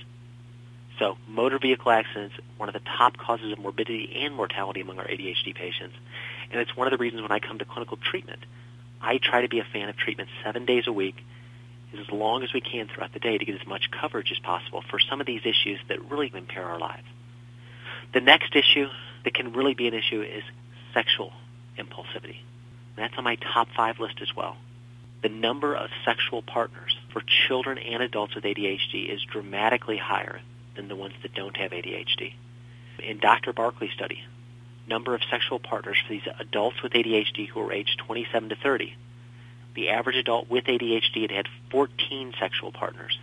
So 1.00 1.18
motor 1.28 1.60
vehicle 1.60 1.92
accidents, 1.92 2.36
one 2.58 2.70
of 2.70 2.74
the 2.74 2.82
top 2.98 3.18
causes 3.18 3.52
of 3.52 3.60
morbidity 3.60 4.24
and 4.24 4.34
mortality 4.34 4.82
among 4.82 4.98
our 4.98 5.06
ADHD 5.06 5.54
patients. 5.54 5.96
And 6.52 6.60
it's 6.60 6.76
one 6.76 6.88
of 6.88 6.92
the 6.92 6.98
reasons 6.98 7.22
when 7.22 7.32
I 7.32 7.40
come 7.40 7.60
to 7.60 7.66
clinical 7.66 7.98
treatment, 7.98 8.40
I 9.02 9.20
try 9.20 9.42
to 9.42 9.50
be 9.50 9.60
a 9.60 9.64
fan 9.64 9.90
of 9.90 9.98
treatment 9.98 10.30
seven 10.44 10.66
days 10.66 10.88
a 10.88 10.92
week, 10.92 11.24
as 12.00 12.10
long 12.12 12.44
as 12.44 12.52
we 12.54 12.62
can 12.62 12.88
throughout 12.88 13.14
the 13.14 13.20
day 13.20 13.38
to 13.38 13.46
get 13.46 13.60
as 13.60 13.68
much 13.68 13.92
coverage 13.92 14.32
as 14.32 14.40
possible 14.40 14.84
for 14.90 15.00
some 15.00 15.22
of 15.22 15.28
these 15.28 15.42
issues 15.46 15.80
that 15.88 16.10
really 16.10 16.32
impair 16.34 16.66
our 16.66 16.80
lives. 16.80 17.08
The 18.14 18.22
next 18.22 18.56
issue 18.56 18.88
that 19.24 19.34
can 19.34 19.54
really 19.54 19.74
be 19.74 19.88
an 19.88 19.94
issue 19.94 20.22
is 20.22 20.44
sexual 20.94 21.34
impulsivity. 21.78 22.38
That's 22.96 23.14
on 23.18 23.24
my 23.24 23.36
top 23.36 23.68
five 23.76 24.00
list 24.00 24.22
as 24.22 24.36
well 24.36 24.58
the 25.22 25.30
number 25.30 25.76
of 25.76 25.90
sexual 26.06 26.42
partners 26.42 26.96
for 27.12 27.22
children 27.48 27.78
and 27.78 28.04
adults 28.04 28.36
with 28.36 28.44
ADHD 28.44 29.12
is 29.14 29.22
dramatically 29.24 29.98
higher 29.98 30.42
than 30.76 30.88
the 30.88 30.96
ones 30.96 31.16
that 31.24 31.34
don't 31.34 31.58
have 31.58 31.72
ADHD. 31.72 32.34
In 33.00 33.20
Dr. 33.20 33.54
Barkley's 33.54 33.92
study, 33.94 34.24
number 34.88 35.16
of 35.16 35.22
sexual 35.30 35.60
partners 35.60 35.98
for 36.06 36.14
these 36.14 36.28
adults 36.40 36.82
with 36.84 36.94
ADHD 36.94 37.48
who 37.48 37.62
are 37.62 37.74
aged 37.74 38.00
27 38.06 38.50
to 38.50 38.56
30, 38.56 38.96
the 39.74 39.90
average 39.90 40.16
adult 40.16 40.50
with 40.50 40.66
ADHD 40.66 41.22
had 41.24 41.32
had 41.32 41.48
14 41.72 42.34
sexual 42.40 42.72
partners 42.72 43.18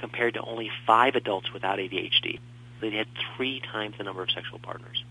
compared 0.00 0.34
to 0.34 0.40
only 0.40 0.70
five 0.86 1.14
adults 1.14 1.52
without 1.52 1.78
ADHD. 1.78 2.40
They 2.90 2.96
had 2.96 3.08
three 3.36 3.60
times 3.60 3.96
the 3.98 4.04
number 4.04 4.22
of 4.22 4.30
sexual 4.30 4.58
partners. 4.58 5.02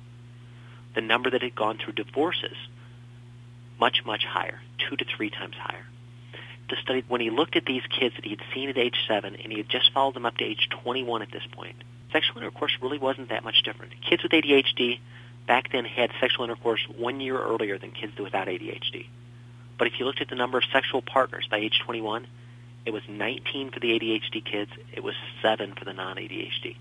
The 0.94 1.02
number 1.02 1.30
that 1.30 1.42
had 1.42 1.56
gone 1.56 1.78
through 1.78 1.94
divorces, 1.94 2.56
much, 3.80 4.06
much 4.06 4.24
higher, 4.26 4.62
two 4.78 4.96
to 4.96 5.06
three 5.06 5.30
times 5.30 5.56
higher 5.56 5.86
the 6.72 6.78
study, 6.82 7.04
when 7.08 7.22
he 7.22 7.30
looked 7.30 7.56
at 7.56 7.66
these 7.66 7.84
kids 7.88 8.16
that 8.16 8.24
he 8.24 8.32
had 8.32 8.42
seen 8.54 8.70
at 8.70 8.78
age 8.78 8.96
7 9.08 9.36
and 9.36 9.52
he 9.52 9.58
had 9.58 9.70
just 9.70 9.92
followed 9.94 10.16
them 10.16 10.26
up 10.26 10.38
to 10.38 10.46
age 10.46 10.70
21 10.70 11.22
at 11.22 11.32
this 11.32 11.46
point, 11.52 11.76
sexual 12.12 12.38
intercourse 12.38 12.72
really 12.82 12.98
wasn't 12.98 13.30
that 13.30 13.44
much 13.44 13.62
different. 13.64 13.94
Kids 14.02 14.24
with 14.24 14.32
ADHD 14.32 15.00
back 15.46 15.72
then 15.72 15.86
had 15.86 16.10
sexual 16.20 16.46
intercourse 16.46 16.82
one 16.98 17.20
year 17.20 17.38
earlier 17.38 17.78
than 17.78 17.92
kids 17.92 18.18
without 18.18 18.48
ADHD. 18.48 19.06
But 19.78 19.88
if 19.88 20.00
you 20.00 20.06
looked 20.06 20.22
at 20.22 20.30
the 20.30 20.36
number 20.36 20.58
of 20.58 20.64
sexual 20.72 21.02
partners 21.02 21.48
by 21.50 21.58
age 21.58 21.80
21, 21.86 22.26
it 22.86 22.92
was 22.92 23.04
19 23.08 23.72
for 23.72 23.80
the 23.80 24.00
ADHD 24.00 24.44
kids. 24.44 24.72
It 24.94 25.04
was 25.04 25.16
7 25.42 25.74
for 25.74 25.86
the 25.86 25.94
non-ADHD. 25.94 26.78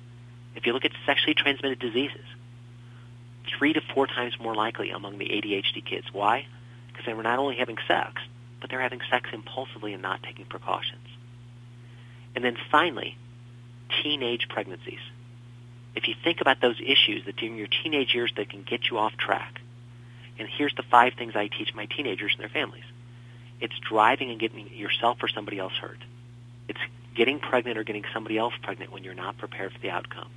If 0.54 0.66
you 0.66 0.72
look 0.72 0.84
at 0.84 0.92
sexually 1.06 1.34
transmitted 1.34 1.78
diseases, 1.78 2.24
three 3.58 3.72
to 3.72 3.80
four 3.94 4.06
times 4.06 4.34
more 4.40 4.54
likely 4.54 4.90
among 4.90 5.18
the 5.18 5.26
ADHD 5.26 5.84
kids. 5.84 6.06
Why? 6.12 6.46
Because 6.88 7.06
they 7.06 7.14
were 7.14 7.22
not 7.22 7.38
only 7.38 7.56
having 7.56 7.78
sex, 7.88 8.20
but 8.60 8.70
they're 8.70 8.80
having 8.80 9.00
sex 9.10 9.30
impulsively 9.32 9.92
and 9.92 10.02
not 10.02 10.22
taking 10.22 10.44
precautions. 10.44 11.06
And 12.34 12.44
then 12.44 12.56
finally, 12.70 13.16
teenage 14.02 14.48
pregnancies. 14.48 15.00
If 15.94 16.06
you 16.06 16.14
think 16.22 16.40
about 16.40 16.60
those 16.60 16.80
issues 16.80 17.24
that 17.26 17.36
during 17.36 17.56
your 17.56 17.66
teenage 17.66 18.14
years 18.14 18.32
that 18.36 18.48
can 18.50 18.62
get 18.62 18.90
you 18.90 18.98
off 18.98 19.16
track, 19.16 19.60
And 20.38 20.48
here's 20.48 20.74
the 20.74 20.82
five 20.82 21.12
things 21.18 21.36
I 21.36 21.48
teach 21.48 21.74
my 21.74 21.84
teenagers 21.84 22.32
and 22.32 22.40
their 22.40 22.48
families. 22.48 22.84
It's 23.60 23.78
driving 23.78 24.30
and 24.30 24.40
getting 24.40 24.72
yourself 24.74 25.18
or 25.22 25.28
somebody 25.28 25.58
else 25.58 25.74
hurt. 25.74 25.98
It's 26.66 26.80
getting 27.14 27.40
pregnant 27.40 27.76
or 27.76 27.84
getting 27.84 28.04
somebody 28.14 28.38
else 28.38 28.54
pregnant 28.62 28.90
when 28.90 29.04
you're 29.04 29.12
not 29.12 29.36
prepared 29.36 29.72
for 29.72 29.78
the 29.80 29.90
outcome. 29.90 30.30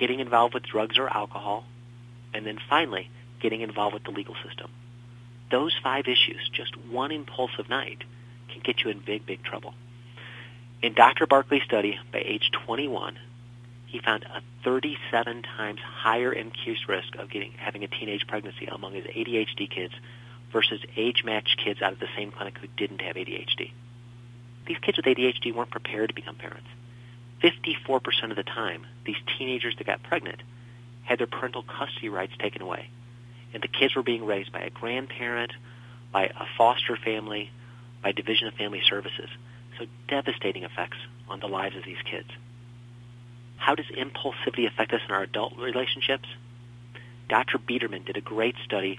Getting 0.00 0.18
involved 0.18 0.54
with 0.54 0.64
drugs 0.64 0.98
or 0.98 1.08
alcohol. 1.08 1.64
And 2.34 2.46
then 2.46 2.58
finally, 2.68 3.10
getting 3.40 3.60
involved 3.60 3.94
with 3.94 4.04
the 4.04 4.10
legal 4.10 4.34
system. 4.46 4.70
Those 5.50 5.74
five 5.82 6.06
issues, 6.06 6.48
just 6.52 6.76
one 6.76 7.12
impulsive 7.12 7.68
night, 7.68 8.02
can 8.48 8.62
get 8.64 8.82
you 8.82 8.90
in 8.90 9.00
big, 9.00 9.26
big 9.26 9.42
trouble. 9.42 9.74
In 10.82 10.94
Dr. 10.94 11.26
Barkley's 11.26 11.62
study, 11.64 11.98
by 12.12 12.22
age 12.24 12.50
21, 12.66 13.18
he 13.86 13.98
found 13.98 14.22
a 14.22 14.40
37 14.64 15.42
times 15.42 15.80
higher 15.80 16.32
increased 16.32 16.88
risk 16.88 17.16
of 17.16 17.28
getting 17.28 17.52
having 17.58 17.84
a 17.84 17.88
teenage 17.88 18.26
pregnancy 18.26 18.66
among 18.66 18.94
his 18.94 19.04
ADHD 19.04 19.68
kids 19.68 19.92
versus 20.52 20.80
age-matched 20.96 21.60
kids 21.62 21.82
out 21.82 21.92
of 21.92 22.00
the 22.00 22.08
same 22.16 22.30
clinic 22.30 22.56
who 22.58 22.68
didn't 22.76 23.02
have 23.02 23.16
ADHD. 23.16 23.72
These 24.66 24.78
kids 24.78 24.96
with 24.96 25.06
ADHD 25.06 25.54
weren't 25.54 25.70
prepared 25.70 26.08
to 26.08 26.14
become 26.14 26.36
parents. 26.36 26.66
54% 27.42 28.30
of 28.30 28.36
the 28.36 28.42
time, 28.42 28.86
these 29.04 29.16
teenagers 29.38 29.74
that 29.78 29.86
got 29.86 30.02
pregnant 30.02 30.42
had 31.02 31.18
their 31.18 31.26
parental 31.26 31.62
custody 31.62 32.08
rights 32.08 32.32
taken 32.38 32.62
away. 32.62 32.90
And 33.52 33.62
the 33.62 33.68
kids 33.68 33.96
were 33.96 34.02
being 34.02 34.24
raised 34.24 34.52
by 34.52 34.60
a 34.60 34.70
grandparent, 34.70 35.52
by 36.12 36.24
a 36.26 36.44
foster 36.56 36.96
family, 36.96 37.50
by 38.02 38.12
Division 38.12 38.48
of 38.48 38.54
Family 38.54 38.82
Services. 38.88 39.28
So 39.78 39.86
devastating 40.08 40.64
effects 40.64 40.98
on 41.28 41.40
the 41.40 41.48
lives 41.48 41.76
of 41.76 41.84
these 41.84 42.00
kids. 42.04 42.28
How 43.56 43.74
does 43.74 43.86
impulsivity 43.86 44.66
affect 44.66 44.92
us 44.92 45.00
in 45.06 45.14
our 45.14 45.22
adult 45.22 45.56
relationships? 45.58 46.28
Dr. 47.28 47.58
Biederman 47.58 48.04
did 48.04 48.16
a 48.16 48.20
great 48.20 48.56
study. 48.64 48.98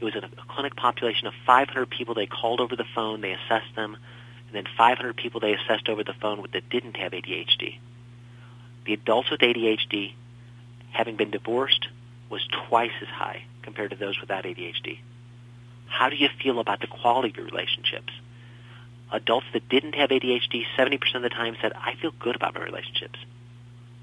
It 0.00 0.04
was 0.04 0.14
in 0.14 0.24
a 0.24 0.30
clinic 0.48 0.76
population 0.76 1.26
of 1.26 1.34
500 1.46 1.88
people. 1.90 2.14
They 2.14 2.26
called 2.26 2.60
over 2.60 2.76
the 2.76 2.84
phone, 2.94 3.20
they 3.20 3.32
assessed 3.32 3.74
them, 3.76 3.96
and 4.52 4.66
then 4.66 4.72
500 4.76 5.16
people 5.16 5.40
they 5.40 5.54
assessed 5.54 5.88
over 5.88 6.04
the 6.04 6.12
phone 6.12 6.44
that 6.52 6.68
didn't 6.68 6.96
have 6.96 7.12
ADHD. 7.12 7.78
The 8.84 8.92
adults 8.92 9.30
with 9.30 9.40
ADHD, 9.40 10.12
having 10.90 11.16
been 11.16 11.30
divorced, 11.30 11.88
was 12.28 12.46
twice 12.68 12.92
as 13.00 13.08
high 13.08 13.44
compared 13.62 13.90
to 13.90 13.96
those 13.96 14.20
without 14.20 14.44
ADHD. 14.44 14.98
How 15.86 16.10
do 16.10 16.16
you 16.16 16.28
feel 16.42 16.58
about 16.58 16.80
the 16.80 16.86
quality 16.86 17.30
of 17.30 17.36
your 17.36 17.46
relationships? 17.46 18.12
Adults 19.10 19.46
that 19.54 19.68
didn't 19.70 19.94
have 19.94 20.10
ADHD, 20.10 20.64
70% 20.76 21.14
of 21.14 21.22
the 21.22 21.28
time 21.30 21.56
said, 21.62 21.72
I 21.74 21.94
feel 21.94 22.12
good 22.18 22.36
about 22.36 22.54
my 22.54 22.62
relationships. 22.62 23.18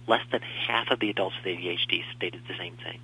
Less 0.07 0.21
than 0.31 0.41
half 0.41 0.89
of 0.89 0.99
the 0.99 1.11
adults 1.11 1.35
with 1.37 1.57
ADHD 1.57 2.03
stated 2.15 2.41
the 2.47 2.57
same 2.57 2.75
thing. 2.77 2.99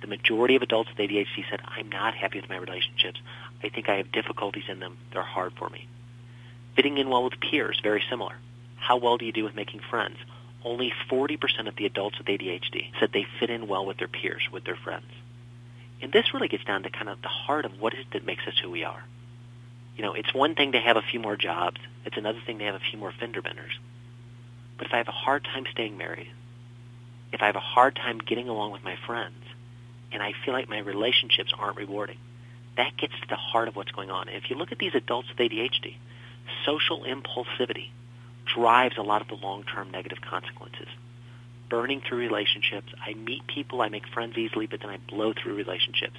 The 0.00 0.06
majority 0.06 0.56
of 0.56 0.62
adults 0.62 0.88
with 0.88 0.98
ADHD 0.98 1.44
said, 1.50 1.60
I'm 1.66 1.90
not 1.90 2.14
happy 2.14 2.40
with 2.40 2.48
my 2.48 2.56
relationships. 2.56 3.20
I 3.62 3.68
think 3.68 3.90
I 3.90 3.96
have 3.96 4.12
difficulties 4.12 4.64
in 4.68 4.80
them. 4.80 4.96
They're 5.12 5.22
hard 5.22 5.52
for 5.58 5.68
me. 5.68 5.86
Fitting 6.76 6.98
in 6.98 7.08
well 7.08 7.24
with 7.24 7.40
peers, 7.40 7.80
very 7.82 8.02
similar. 8.08 8.36
How 8.76 8.98
well 8.98 9.16
do 9.16 9.24
you 9.24 9.32
do 9.32 9.44
with 9.44 9.56
making 9.56 9.80
friends? 9.90 10.18
Only 10.62 10.92
40% 11.10 11.68
of 11.68 11.76
the 11.76 11.86
adults 11.86 12.18
with 12.18 12.26
ADHD 12.26 12.90
said 13.00 13.10
they 13.12 13.26
fit 13.40 13.50
in 13.50 13.66
well 13.66 13.86
with 13.86 13.96
their 13.96 14.08
peers, 14.08 14.42
with 14.52 14.64
their 14.64 14.76
friends. 14.76 15.06
And 16.02 16.12
this 16.12 16.34
really 16.34 16.48
gets 16.48 16.64
down 16.64 16.82
to 16.82 16.90
kind 16.90 17.08
of 17.08 17.22
the 17.22 17.28
heart 17.28 17.64
of 17.64 17.80
what 17.80 17.94
is 17.94 18.00
it 18.00 18.12
that 18.12 18.26
makes 18.26 18.46
us 18.46 18.58
who 18.62 18.70
we 18.70 18.84
are. 18.84 19.02
You 19.96 20.02
know, 20.02 20.12
it's 20.12 20.34
one 20.34 20.54
thing 20.54 20.72
to 20.72 20.80
have 20.80 20.98
a 20.98 21.02
few 21.02 21.18
more 21.18 21.36
jobs. 21.36 21.80
It's 22.04 22.18
another 22.18 22.40
thing 22.44 22.58
to 22.58 22.64
have 22.64 22.74
a 22.74 22.80
few 22.90 22.98
more 22.98 23.12
fender 23.18 23.40
benders. 23.40 23.72
But 24.76 24.88
if 24.88 24.92
I 24.92 24.98
have 24.98 25.08
a 25.08 25.12
hard 25.12 25.44
time 25.44 25.64
staying 25.72 25.96
married, 25.96 26.30
if 27.32 27.40
I 27.40 27.46
have 27.46 27.56
a 27.56 27.60
hard 27.60 27.96
time 27.96 28.18
getting 28.18 28.48
along 28.48 28.72
with 28.72 28.84
my 28.84 28.96
friends, 29.06 29.42
and 30.12 30.22
I 30.22 30.34
feel 30.44 30.52
like 30.52 30.68
my 30.68 30.78
relationships 30.78 31.52
aren't 31.58 31.78
rewarding, 31.78 32.18
that 32.76 32.96
gets 32.96 33.14
to 33.14 33.28
the 33.28 33.36
heart 33.36 33.68
of 33.68 33.76
what's 33.76 33.90
going 33.92 34.10
on. 34.10 34.28
if 34.28 34.50
you 34.50 34.56
look 34.56 34.72
at 34.72 34.78
these 34.78 34.94
adults 34.94 35.28
with 35.30 35.38
ADHD, 35.38 35.96
social 36.64 37.04
impulsivity 37.04 37.90
drives 38.44 38.96
a 38.96 39.02
lot 39.02 39.22
of 39.22 39.28
the 39.28 39.34
long-term 39.34 39.90
negative 39.90 40.18
consequences. 40.20 40.88
Burning 41.68 42.00
through 42.00 42.18
relationships. 42.18 42.92
I 43.04 43.14
meet 43.14 43.46
people, 43.46 43.82
I 43.82 43.88
make 43.88 44.06
friends 44.08 44.36
easily, 44.38 44.66
but 44.66 44.80
then 44.80 44.90
I 44.90 44.98
blow 44.98 45.32
through 45.32 45.54
relationships. 45.54 46.16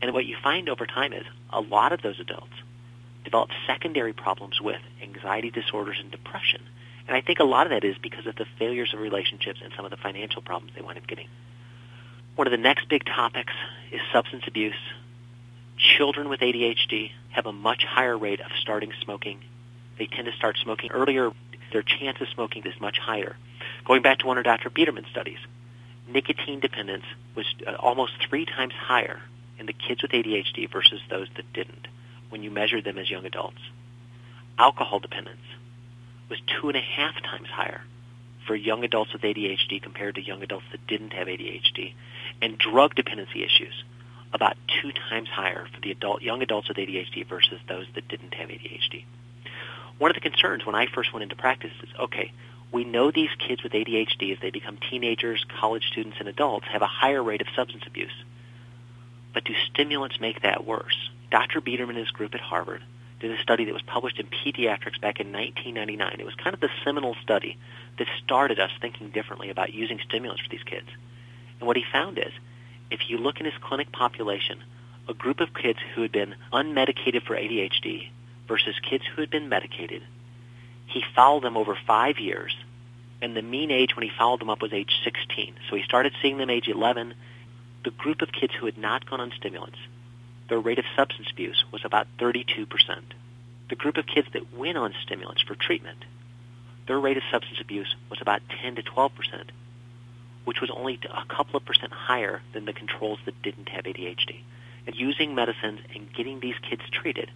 And 0.00 0.12
what 0.12 0.26
you 0.26 0.36
find 0.42 0.68
over 0.68 0.86
time 0.86 1.12
is 1.12 1.24
a 1.50 1.60
lot 1.60 1.92
of 1.92 2.02
those 2.02 2.18
adults 2.18 2.54
develop 3.24 3.50
secondary 3.66 4.12
problems 4.12 4.60
with 4.60 4.80
anxiety 5.00 5.50
disorders 5.50 5.98
and 6.00 6.10
depression. 6.10 6.60
And 7.06 7.16
I 7.16 7.20
think 7.20 7.38
a 7.38 7.44
lot 7.44 7.66
of 7.66 7.70
that 7.70 7.86
is 7.86 7.96
because 7.98 8.26
of 8.26 8.36
the 8.36 8.46
failures 8.58 8.92
of 8.92 9.00
relationships 9.00 9.60
and 9.62 9.72
some 9.76 9.84
of 9.84 9.90
the 9.90 9.96
financial 9.96 10.42
problems 10.42 10.72
they 10.74 10.82
wind 10.82 10.98
up 10.98 11.06
getting. 11.06 11.28
One 12.34 12.46
of 12.46 12.50
the 12.50 12.58
next 12.58 12.88
big 12.88 13.04
topics 13.04 13.52
is 13.92 14.00
substance 14.12 14.44
abuse. 14.46 14.74
Children 15.98 16.28
with 16.28 16.40
ADHD 16.40 17.10
have 17.30 17.46
a 17.46 17.52
much 17.52 17.84
higher 17.84 18.16
rate 18.16 18.40
of 18.40 18.50
starting 18.60 18.92
smoking. 19.02 19.40
They 19.98 20.06
tend 20.06 20.26
to 20.26 20.32
start 20.32 20.56
smoking 20.62 20.90
earlier. 20.90 21.30
Their 21.72 21.82
chance 21.82 22.20
of 22.20 22.28
smoking 22.28 22.64
is 22.66 22.80
much 22.80 22.98
higher. 22.98 23.36
Going 23.84 24.02
back 24.02 24.18
to 24.20 24.26
one 24.26 24.38
of 24.38 24.44
Dr. 24.44 24.70
Biederman's 24.70 25.08
studies, 25.10 25.38
nicotine 26.08 26.60
dependence 26.60 27.04
was 27.34 27.46
uh, 27.66 27.74
almost 27.78 28.12
three 28.28 28.44
times 28.44 28.74
higher 28.74 29.22
in 29.58 29.66
the 29.66 29.72
kids 29.72 30.02
with 30.02 30.10
ADHD 30.10 30.70
versus 30.70 31.00
those 31.08 31.28
that 31.36 31.52
didn't 31.52 31.88
when 32.30 32.42
you 32.42 32.50
measured 32.50 32.84
them 32.84 32.98
as 32.98 33.10
young 33.10 33.26
adults. 33.26 33.60
Alcohol 34.58 35.00
dependence 35.00 35.40
was 36.28 36.40
two 36.60 36.68
and 36.68 36.76
a 36.76 36.80
half 36.80 37.14
times 37.22 37.48
higher 37.48 37.82
for 38.46 38.56
young 38.56 38.84
adults 38.84 39.12
with 39.12 39.22
ADHD 39.22 39.82
compared 39.82 40.16
to 40.16 40.22
young 40.22 40.42
adults 40.42 40.66
that 40.72 40.86
didn't 40.86 41.12
have 41.12 41.28
ADHD. 41.28 41.94
And 42.40 42.58
drug 42.58 42.94
dependency 42.94 43.44
issues, 43.44 43.84
about 44.32 44.56
two 44.80 44.92
times 44.92 45.28
higher 45.28 45.66
for 45.72 45.80
the 45.80 45.90
adult, 45.90 46.22
young 46.22 46.42
adults 46.42 46.68
with 46.68 46.76
ADHD 46.76 47.26
versus 47.26 47.60
those 47.68 47.86
that 47.94 48.08
didn't 48.08 48.34
have 48.34 48.48
ADHD. 48.48 49.04
One 50.02 50.10
of 50.10 50.16
the 50.16 50.28
concerns 50.28 50.66
when 50.66 50.74
I 50.74 50.86
first 50.86 51.12
went 51.12 51.22
into 51.22 51.36
practice 51.36 51.70
is, 51.80 51.88
okay, 51.96 52.32
we 52.72 52.82
know 52.82 53.12
these 53.12 53.30
kids 53.38 53.62
with 53.62 53.70
ADHD 53.70 54.32
as 54.32 54.38
they 54.40 54.50
become 54.50 54.76
teenagers, 54.90 55.46
college 55.60 55.86
students, 55.86 56.16
and 56.18 56.28
adults 56.28 56.66
have 56.72 56.82
a 56.82 56.88
higher 56.88 57.22
rate 57.22 57.40
of 57.40 57.46
substance 57.54 57.84
abuse. 57.86 58.24
But 59.32 59.44
do 59.44 59.54
stimulants 59.70 60.18
make 60.18 60.42
that 60.42 60.66
worse? 60.66 60.96
Dr. 61.30 61.60
Biederman 61.60 61.94
and 61.94 62.04
his 62.04 62.10
group 62.10 62.34
at 62.34 62.40
Harvard 62.40 62.82
did 63.20 63.30
a 63.30 63.40
study 63.42 63.64
that 63.66 63.72
was 63.72 63.82
published 63.82 64.18
in 64.18 64.26
Pediatrics 64.26 65.00
back 65.00 65.20
in 65.20 65.30
1999. 65.30 66.16
It 66.18 66.26
was 66.26 66.34
kind 66.34 66.54
of 66.54 66.58
the 66.58 66.70
seminal 66.82 67.14
study 67.22 67.56
that 67.98 68.08
started 68.24 68.58
us 68.58 68.72
thinking 68.80 69.10
differently 69.10 69.50
about 69.50 69.72
using 69.72 70.00
stimulants 70.00 70.42
for 70.42 70.48
these 70.48 70.64
kids. 70.64 70.88
And 71.60 71.68
what 71.68 71.76
he 71.76 71.84
found 71.92 72.18
is, 72.18 72.32
if 72.90 73.08
you 73.08 73.18
look 73.18 73.38
in 73.38 73.46
his 73.46 73.54
clinic 73.60 73.92
population, 73.92 74.64
a 75.08 75.14
group 75.14 75.38
of 75.38 75.54
kids 75.54 75.78
who 75.94 76.02
had 76.02 76.10
been 76.10 76.34
unmedicated 76.52 77.22
for 77.24 77.36
ADHD 77.36 78.08
versus 78.52 78.74
kids 78.82 79.02
who 79.06 79.22
had 79.22 79.30
been 79.30 79.48
medicated, 79.48 80.02
he 80.84 81.02
followed 81.16 81.42
them 81.42 81.56
over 81.56 81.74
five 81.86 82.18
years, 82.18 82.54
and 83.22 83.34
the 83.34 83.40
mean 83.40 83.70
age 83.70 83.96
when 83.96 84.06
he 84.06 84.12
followed 84.18 84.40
them 84.42 84.50
up 84.50 84.60
was 84.60 84.74
age 84.74 84.92
16. 85.04 85.54
So 85.70 85.76
he 85.76 85.82
started 85.84 86.12
seeing 86.20 86.36
them 86.36 86.50
age 86.50 86.68
11. 86.68 87.14
The 87.82 87.92
group 87.92 88.20
of 88.20 88.30
kids 88.30 88.52
who 88.52 88.66
had 88.66 88.76
not 88.76 89.08
gone 89.08 89.22
on 89.22 89.32
stimulants 89.38 89.78
their 90.50 90.60
rate 90.60 90.78
of 90.78 90.84
substance 90.94 91.28
abuse 91.32 91.64
was 91.72 91.80
about 91.82 92.06
32%. 92.18 92.66
The 93.70 93.74
group 93.74 93.96
of 93.96 94.04
kids 94.04 94.28
that 94.34 94.54
went 94.54 94.76
on 94.76 94.92
stimulants 95.02 95.40
for 95.40 95.54
treatment, 95.54 96.04
their 96.86 97.00
rate 97.00 97.16
of 97.16 97.22
substance 97.32 97.58
abuse 97.58 97.94
was 98.10 98.20
about 98.20 98.42
10 98.60 98.74
to 98.74 98.82
12%, 98.82 99.12
which 100.44 100.60
was 100.60 100.68
only 100.68 101.00
a 101.08 101.34
couple 101.34 101.56
of 101.56 101.64
percent 101.64 101.92
higher 101.92 102.42
than 102.52 102.66
the 102.66 102.74
controls 102.74 103.18
that 103.24 103.40
didn't 103.40 103.70
have 103.70 103.84
ADHD. 103.84 104.40
And 104.86 104.94
using 104.94 105.34
medicines 105.34 105.80
and 105.94 106.12
getting 106.12 106.40
these 106.40 106.58
kids 106.68 106.82
treated 106.90 107.30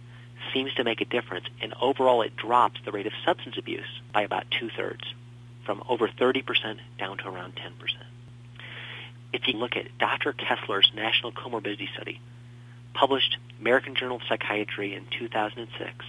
seems 0.53 0.73
to 0.75 0.83
make 0.83 1.01
a 1.01 1.05
difference, 1.05 1.45
and 1.61 1.73
overall 1.81 2.21
it 2.21 2.35
drops 2.35 2.79
the 2.83 2.91
rate 2.91 3.07
of 3.07 3.13
substance 3.25 3.57
abuse 3.57 4.01
by 4.13 4.21
about 4.21 4.45
two-thirds, 4.51 5.03
from 5.65 5.83
over 5.89 6.07
30% 6.07 6.79
down 6.97 7.17
to 7.17 7.27
around 7.27 7.55
10%. 7.55 7.71
If 9.33 9.47
you 9.47 9.53
look 9.53 9.75
at 9.75 9.97
Dr. 9.97 10.33
Kessler's 10.33 10.91
National 10.95 11.31
Comorbidity 11.31 11.91
Study, 11.93 12.21
published 12.93 13.37
American 13.59 13.95
Journal 13.95 14.17
of 14.17 14.23
Psychiatry 14.27 14.95
in 14.95 15.05
2006, 15.19 16.05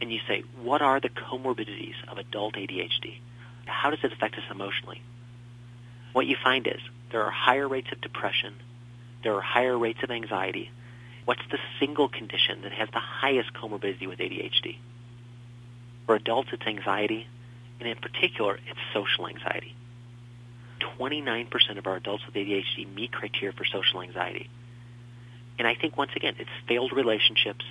and 0.00 0.12
you 0.12 0.20
say, 0.26 0.42
what 0.62 0.82
are 0.82 1.00
the 1.00 1.08
comorbidities 1.08 1.94
of 2.08 2.18
adult 2.18 2.54
ADHD? 2.54 3.18
How 3.66 3.90
does 3.90 4.00
it 4.02 4.12
affect 4.12 4.36
us 4.36 4.44
emotionally? 4.50 5.02
What 6.12 6.26
you 6.26 6.36
find 6.42 6.66
is 6.66 6.80
there 7.10 7.22
are 7.22 7.30
higher 7.30 7.68
rates 7.68 7.88
of 7.92 8.00
depression, 8.00 8.54
there 9.22 9.34
are 9.34 9.40
higher 9.40 9.76
rates 9.76 10.02
of 10.02 10.10
anxiety. 10.10 10.70
What's 11.24 11.42
the 11.50 11.58
single 11.80 12.08
condition 12.08 12.62
that 12.62 12.72
has 12.72 12.88
the 12.92 12.98
highest 13.00 13.52
comorbidity 13.54 14.06
with 14.06 14.18
ADHD? 14.18 14.76
For 16.06 16.16
adults, 16.16 16.50
it's 16.52 16.66
anxiety, 16.66 17.26
and 17.80 17.88
in 17.88 17.96
particular, 17.96 18.58
it's 18.66 18.80
social 18.92 19.26
anxiety. 19.28 19.74
29% 20.98 21.78
of 21.78 21.86
our 21.86 21.96
adults 21.96 22.24
with 22.26 22.34
ADHD 22.34 22.92
meet 22.94 23.12
criteria 23.12 23.52
for 23.52 23.64
social 23.64 24.02
anxiety. 24.02 24.50
And 25.58 25.66
I 25.66 25.74
think 25.74 25.96
once 25.96 26.10
again, 26.14 26.34
it's 26.38 26.50
failed 26.68 26.92
relationships. 26.92 27.64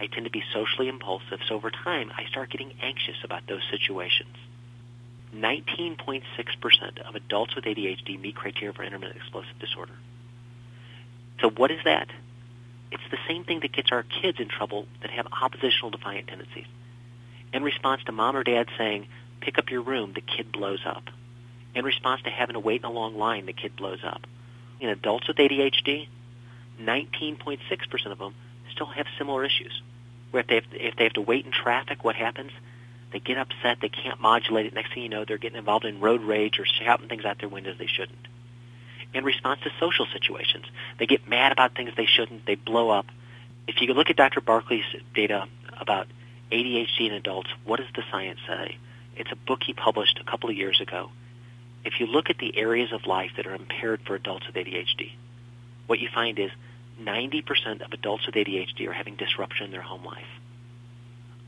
I 0.00 0.06
tend 0.06 0.24
to 0.24 0.30
be 0.30 0.42
socially 0.52 0.88
impulsive, 0.88 1.40
so 1.48 1.54
over 1.54 1.70
time, 1.70 2.10
I 2.16 2.24
start 2.26 2.50
getting 2.50 2.72
anxious 2.82 3.16
about 3.24 3.46
those 3.46 3.62
situations. 3.70 4.36
19.6% 5.34 6.22
of 7.06 7.14
adults 7.14 7.54
with 7.54 7.64
ADHD 7.64 8.18
meet 8.18 8.36
criteria 8.36 8.72
for 8.72 8.84
intermittent 8.84 9.18
explosive 9.18 9.58
disorder. 9.58 9.92
So 11.40 11.50
what 11.50 11.70
is 11.70 11.80
that? 11.84 12.08
It's 12.90 13.02
the 13.10 13.18
same 13.28 13.44
thing 13.44 13.60
that 13.60 13.72
gets 13.72 13.90
our 13.92 14.02
kids 14.02 14.38
in 14.40 14.48
trouble 14.48 14.86
that 15.02 15.10
have 15.10 15.26
oppositional 15.30 15.90
defiant 15.90 16.28
tendencies. 16.28 16.66
In 17.52 17.62
response 17.62 18.04
to 18.04 18.12
mom 18.12 18.36
or 18.36 18.44
dad 18.44 18.68
saying, 18.76 19.06
pick 19.40 19.58
up 19.58 19.70
your 19.70 19.82
room, 19.82 20.12
the 20.12 20.20
kid 20.20 20.52
blows 20.52 20.80
up. 20.84 21.04
In 21.74 21.84
response 21.84 22.22
to 22.22 22.30
having 22.30 22.54
to 22.54 22.60
wait 22.60 22.80
in 22.80 22.86
a 22.86 22.92
long 22.92 23.16
line, 23.18 23.46
the 23.46 23.52
kid 23.52 23.76
blows 23.76 24.00
up. 24.04 24.26
In 24.80 24.88
adults 24.88 25.28
with 25.28 25.36
ADHD, 25.36 26.08
19.6% 26.80 28.06
of 28.12 28.18
them 28.18 28.34
still 28.72 28.86
have 28.86 29.06
similar 29.18 29.44
issues. 29.44 29.82
Where 30.30 30.40
if 30.40 30.46
they, 30.46 30.54
have 30.56 30.64
if 30.72 30.96
they 30.96 31.04
have 31.04 31.12
to 31.14 31.20
wait 31.20 31.46
in 31.46 31.52
traffic, 31.52 32.04
what 32.04 32.16
happens? 32.16 32.52
They 33.12 33.20
get 33.20 33.38
upset. 33.38 33.78
They 33.80 33.88
can't 33.88 34.20
modulate 34.20 34.66
it. 34.66 34.74
Next 34.74 34.92
thing 34.92 35.02
you 35.02 35.08
know, 35.08 35.24
they're 35.24 35.38
getting 35.38 35.58
involved 35.58 35.84
in 35.84 36.00
road 36.00 36.22
rage 36.22 36.58
or 36.58 36.66
shouting 36.66 37.08
things 37.08 37.24
out 37.24 37.38
their 37.38 37.48
windows 37.48 37.76
they 37.78 37.86
shouldn't. 37.86 38.26
In 39.14 39.24
response 39.24 39.60
to 39.62 39.70
social 39.80 40.06
situations, 40.12 40.66
they 40.98 41.06
get 41.06 41.28
mad 41.28 41.52
about 41.52 41.74
things 41.74 41.90
they 41.96 42.06
shouldn't. 42.06 42.46
They 42.46 42.54
blow 42.54 42.90
up. 42.90 43.06
If 43.66 43.80
you 43.80 43.92
look 43.94 44.10
at 44.10 44.16
Dr. 44.16 44.40
Barkley's 44.40 44.84
data 45.14 45.46
about 45.80 46.06
ADHD 46.52 47.08
in 47.08 47.12
adults, 47.12 47.50
what 47.64 47.78
does 47.78 47.88
the 47.94 48.02
science 48.10 48.40
say? 48.46 48.76
It's 49.16 49.32
a 49.32 49.36
book 49.36 49.60
he 49.64 49.72
published 49.72 50.18
a 50.20 50.30
couple 50.30 50.50
of 50.50 50.56
years 50.56 50.80
ago. 50.80 51.10
If 51.84 52.00
you 52.00 52.06
look 52.06 52.30
at 52.30 52.38
the 52.38 52.56
areas 52.58 52.92
of 52.92 53.06
life 53.06 53.30
that 53.36 53.46
are 53.46 53.54
impaired 53.54 54.00
for 54.06 54.14
adults 54.14 54.46
with 54.46 54.56
ADHD, 54.56 55.12
what 55.86 55.98
you 55.98 56.08
find 56.12 56.38
is 56.38 56.50
90% 57.00 57.84
of 57.84 57.92
adults 57.92 58.26
with 58.26 58.34
ADHD 58.34 58.88
are 58.88 58.92
having 58.92 59.16
disruption 59.16 59.66
in 59.66 59.72
their 59.72 59.82
home 59.82 60.04
life. 60.04 60.26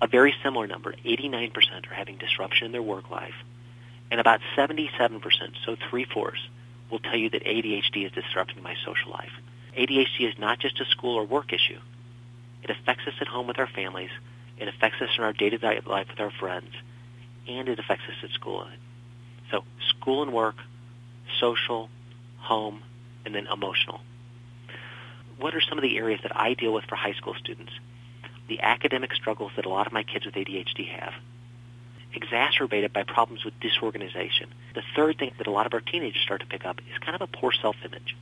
A 0.01 0.07
very 0.07 0.35
similar 0.42 0.66
number, 0.66 0.94
89%, 1.05 1.90
are 1.90 1.94
having 1.94 2.18
disruption 2.18 2.66
in 2.66 2.73
their 2.73 2.83
work 2.83 3.11
life. 3.11 3.35
And 4.11 4.21
about 4.21 4.40
77%, 4.57 5.21
so 5.64 5.77
three-fourths, 5.90 6.40
will 6.90 6.98
tell 6.98 7.16
you 7.16 7.31
that 7.31 7.44
ADHD 7.44 8.07
is 8.07 8.12
disrupting 8.12 8.62
my 8.62 8.74
social 8.85 9.11
life. 9.11 9.33
ADHD 9.77 10.29
is 10.29 10.38
not 10.38 10.59
just 10.59 10.81
a 10.81 10.85
school 10.87 11.16
or 11.16 11.24
work 11.24 11.53
issue. 11.53 11.79
It 12.62 12.70
affects 12.70 13.07
us 13.07 13.14
at 13.20 13.29
home 13.29 13.46
with 13.46 13.59
our 13.59 13.68
families. 13.68 14.11
It 14.59 14.68
affects 14.68 15.01
us 15.01 15.11
in 15.16 15.24
our 15.24 15.33
day-to-day 15.33 15.81
life 15.87 16.09
with 16.09 16.20
our 16.20 16.33
friends. 16.33 16.70
And 17.46 17.68
it 17.68 17.79
affects 17.79 18.05
us 18.09 18.16
at 18.22 18.31
school. 18.31 18.66
So 19.51 19.64
school 19.88 20.22
and 20.22 20.33
work, 20.33 20.57
social, 21.38 21.88
home, 22.38 22.83
and 23.24 23.35
then 23.35 23.46
emotional 23.46 24.01
what 25.38 25.55
are 25.55 25.61
some 25.61 25.79
of 25.79 25.83
the 25.83 25.96
areas 25.96 26.20
that 26.22 26.37
I 26.37 26.55
deal 26.55 26.72
with 26.72 26.85
for 26.85 26.96
high 26.96 27.12
school 27.12 27.35
students? 27.35 27.72
The 28.48 28.61
academic 28.61 29.14
struggles 29.14 29.53
that 29.57 29.66
a 29.66 29.68
lot 29.68 29.87
of 29.87 29.92
my 29.92 30.03
kids 30.03 30.27
with 30.27 30.35
ADHD 30.35 30.88
have, 30.88 31.14
exacerbated 32.14 32.92
by 32.92 33.03
problems 33.03 33.44
with 33.44 33.59
disorganization. 33.61 34.49
The 34.75 34.83
third 34.97 35.18
thing 35.18 35.33
that 35.38 35.47
a 35.47 35.51
lot 35.51 35.66
of 35.66 35.75
our 35.75 35.81
teenagers 35.81 36.23
start 36.23 36.40
to 36.40 36.47
pick 36.47 36.64
up 36.64 36.81
is 36.90 36.99
kind 36.99 37.14
of 37.14 37.23
a 37.23 37.27
poor 37.27 37.53
self-image. 37.53 38.16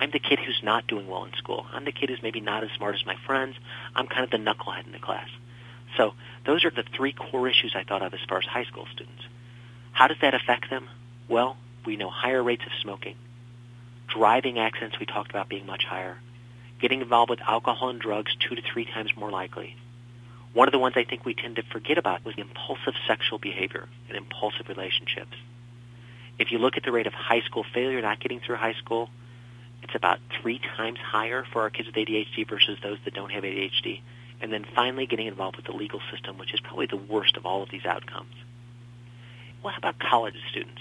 I'm 0.00 0.10
the 0.10 0.18
kid 0.18 0.38
who's 0.38 0.60
not 0.62 0.86
doing 0.86 1.08
well 1.08 1.24
in 1.24 1.32
school. 1.34 1.66
I'm 1.72 1.84
the 1.84 1.92
kid 1.92 2.08
who's 2.08 2.22
maybe 2.22 2.40
not 2.40 2.62
as 2.62 2.70
smart 2.76 2.94
as 2.94 3.06
my 3.06 3.16
friends. 3.26 3.56
I'm 3.94 4.06
kind 4.06 4.24
of 4.24 4.30
the 4.30 4.36
knucklehead 4.36 4.86
in 4.86 4.92
the 4.92 4.98
class. 4.98 5.28
So 5.96 6.14
those 6.46 6.64
are 6.64 6.70
the 6.70 6.84
three 6.94 7.12
core 7.12 7.48
issues 7.48 7.74
I 7.74 7.84
thought 7.84 8.02
of 8.02 8.14
as 8.14 8.20
far 8.28 8.38
as 8.38 8.44
high 8.44 8.64
school 8.64 8.86
students. 8.92 9.22
How 9.92 10.06
does 10.06 10.18
that 10.20 10.34
affect 10.34 10.70
them? 10.70 10.88
Well, 11.28 11.56
we 11.84 11.96
know 11.96 12.10
higher 12.10 12.42
rates 12.42 12.64
of 12.64 12.72
smoking. 12.80 13.16
Driving 14.06 14.58
accidents 14.58 14.98
we 15.00 15.06
talked 15.06 15.30
about 15.30 15.48
being 15.48 15.66
much 15.66 15.84
higher 15.84 16.18
getting 16.80 17.00
involved 17.00 17.30
with 17.30 17.40
alcohol 17.40 17.90
and 17.90 18.00
drugs 18.00 18.34
two 18.36 18.54
to 18.54 18.62
three 18.62 18.84
times 18.84 19.16
more 19.16 19.30
likely. 19.30 19.76
One 20.54 20.66
of 20.66 20.72
the 20.72 20.78
ones 20.78 20.94
I 20.96 21.04
think 21.04 21.24
we 21.24 21.34
tend 21.34 21.56
to 21.56 21.62
forget 21.62 21.98
about 21.98 22.24
was 22.24 22.34
impulsive 22.36 22.94
sexual 23.06 23.38
behavior 23.38 23.86
and 24.08 24.16
impulsive 24.16 24.68
relationships. 24.68 25.36
If 26.38 26.52
you 26.52 26.58
look 26.58 26.76
at 26.76 26.84
the 26.84 26.92
rate 26.92 27.06
of 27.06 27.12
high 27.12 27.40
school 27.42 27.64
failure, 27.74 28.00
not 28.00 28.20
getting 28.20 28.40
through 28.40 28.56
high 28.56 28.74
school, 28.74 29.10
it's 29.82 29.94
about 29.94 30.18
three 30.40 30.58
times 30.58 30.98
higher 30.98 31.44
for 31.52 31.62
our 31.62 31.70
kids 31.70 31.86
with 31.86 31.96
ADHD 31.96 32.48
versus 32.48 32.78
those 32.82 32.98
that 33.04 33.14
don't 33.14 33.30
have 33.30 33.44
ADHD. 33.44 34.00
And 34.40 34.52
then 34.52 34.64
finally 34.74 35.06
getting 35.06 35.26
involved 35.26 35.56
with 35.56 35.66
the 35.66 35.72
legal 35.72 36.00
system, 36.12 36.38
which 36.38 36.54
is 36.54 36.60
probably 36.60 36.86
the 36.86 36.96
worst 36.96 37.36
of 37.36 37.44
all 37.44 37.62
of 37.62 37.70
these 37.70 37.84
outcomes. 37.84 38.34
What 39.62 39.76
about 39.76 39.98
college 39.98 40.36
students? 40.50 40.80